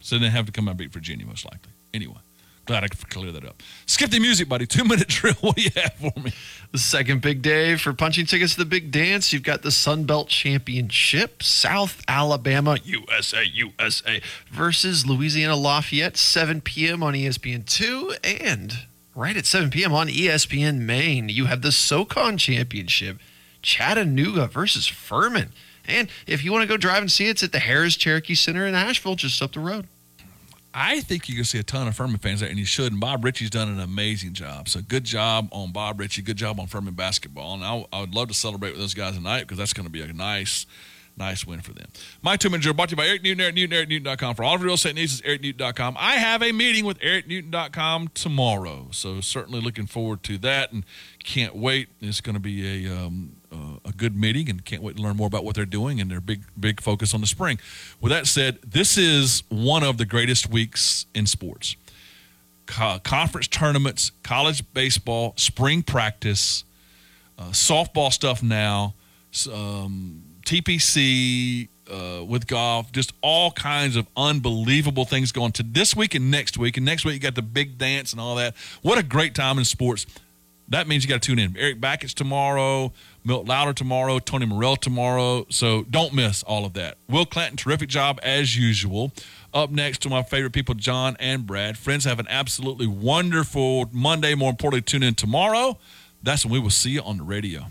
[0.00, 1.70] So they have to come out and beat Virginia most likely.
[1.94, 2.18] Anyway,
[2.66, 3.62] glad I could clear that up.
[3.86, 4.66] Skip the music, buddy.
[4.66, 5.34] Two minute drill.
[5.40, 6.32] What do you have for me?
[6.70, 9.32] The second big day for punching tickets to the big dance.
[9.32, 17.02] You've got the Sun Belt Championship, South Alabama, USA, USA, versus Louisiana Lafayette, 7 p.m.
[17.02, 18.16] on E ESPN2.
[18.42, 19.92] And right at 7 p.m.
[19.92, 23.18] on ESPN Maine, you have the SoCon Championship,
[23.60, 25.52] Chattanooga versus Furman.
[25.84, 28.34] And if you want to go drive and see it, it's at the Harrah's Cherokee
[28.34, 29.88] Center in Asheville, just up the road.
[30.74, 32.92] I think going to see a ton of Furman fans there, and you should.
[32.92, 34.68] And Bob Richey's done an amazing job.
[34.68, 36.22] So good job on Bob Richey.
[36.22, 37.54] Good job on Furman basketball.
[37.54, 39.90] And I, I would love to celebrate with those guys tonight because that's going to
[39.90, 40.64] be a nice,
[41.16, 41.88] nice win for them.
[42.22, 44.34] My two minute drill brought to you by Eric Newton, Eric Newton, EricNewton.com.
[44.34, 45.96] For all of your real estate needs, it's EricNewton.com.
[45.98, 48.88] I have a meeting with EricNewton.com tomorrow.
[48.92, 50.84] So certainly looking forward to that and
[51.22, 51.88] can't wait.
[52.00, 55.16] It's going to be a, um, uh, a good meeting and can't wait to learn
[55.16, 57.58] more about what they're doing and their big, big focus on the spring.
[58.00, 61.76] With that said, this is one of the greatest weeks in sports.
[62.66, 66.64] Co- conference tournaments, college baseball, spring practice,
[67.38, 68.94] uh, softball stuff now,
[69.52, 76.14] um, TPC uh, with golf, just all kinds of unbelievable things going to this week
[76.14, 76.76] and next week.
[76.76, 78.54] And next week you got the big dance and all that.
[78.82, 80.06] What a great time in sports.
[80.68, 81.56] That means you got to tune in.
[81.56, 82.92] Erik Bakich tomorrow,
[83.24, 85.46] Milt Louder tomorrow, Tony Morell tomorrow.
[85.48, 86.98] So don't miss all of that.
[87.08, 89.12] Will Clanton, terrific job as usual.
[89.54, 91.76] Up next to my favorite people, John and Brad.
[91.76, 94.34] Friends, have an absolutely wonderful Monday.
[94.34, 95.78] More importantly, tune in tomorrow.
[96.22, 97.66] That's when we will see you on the radio.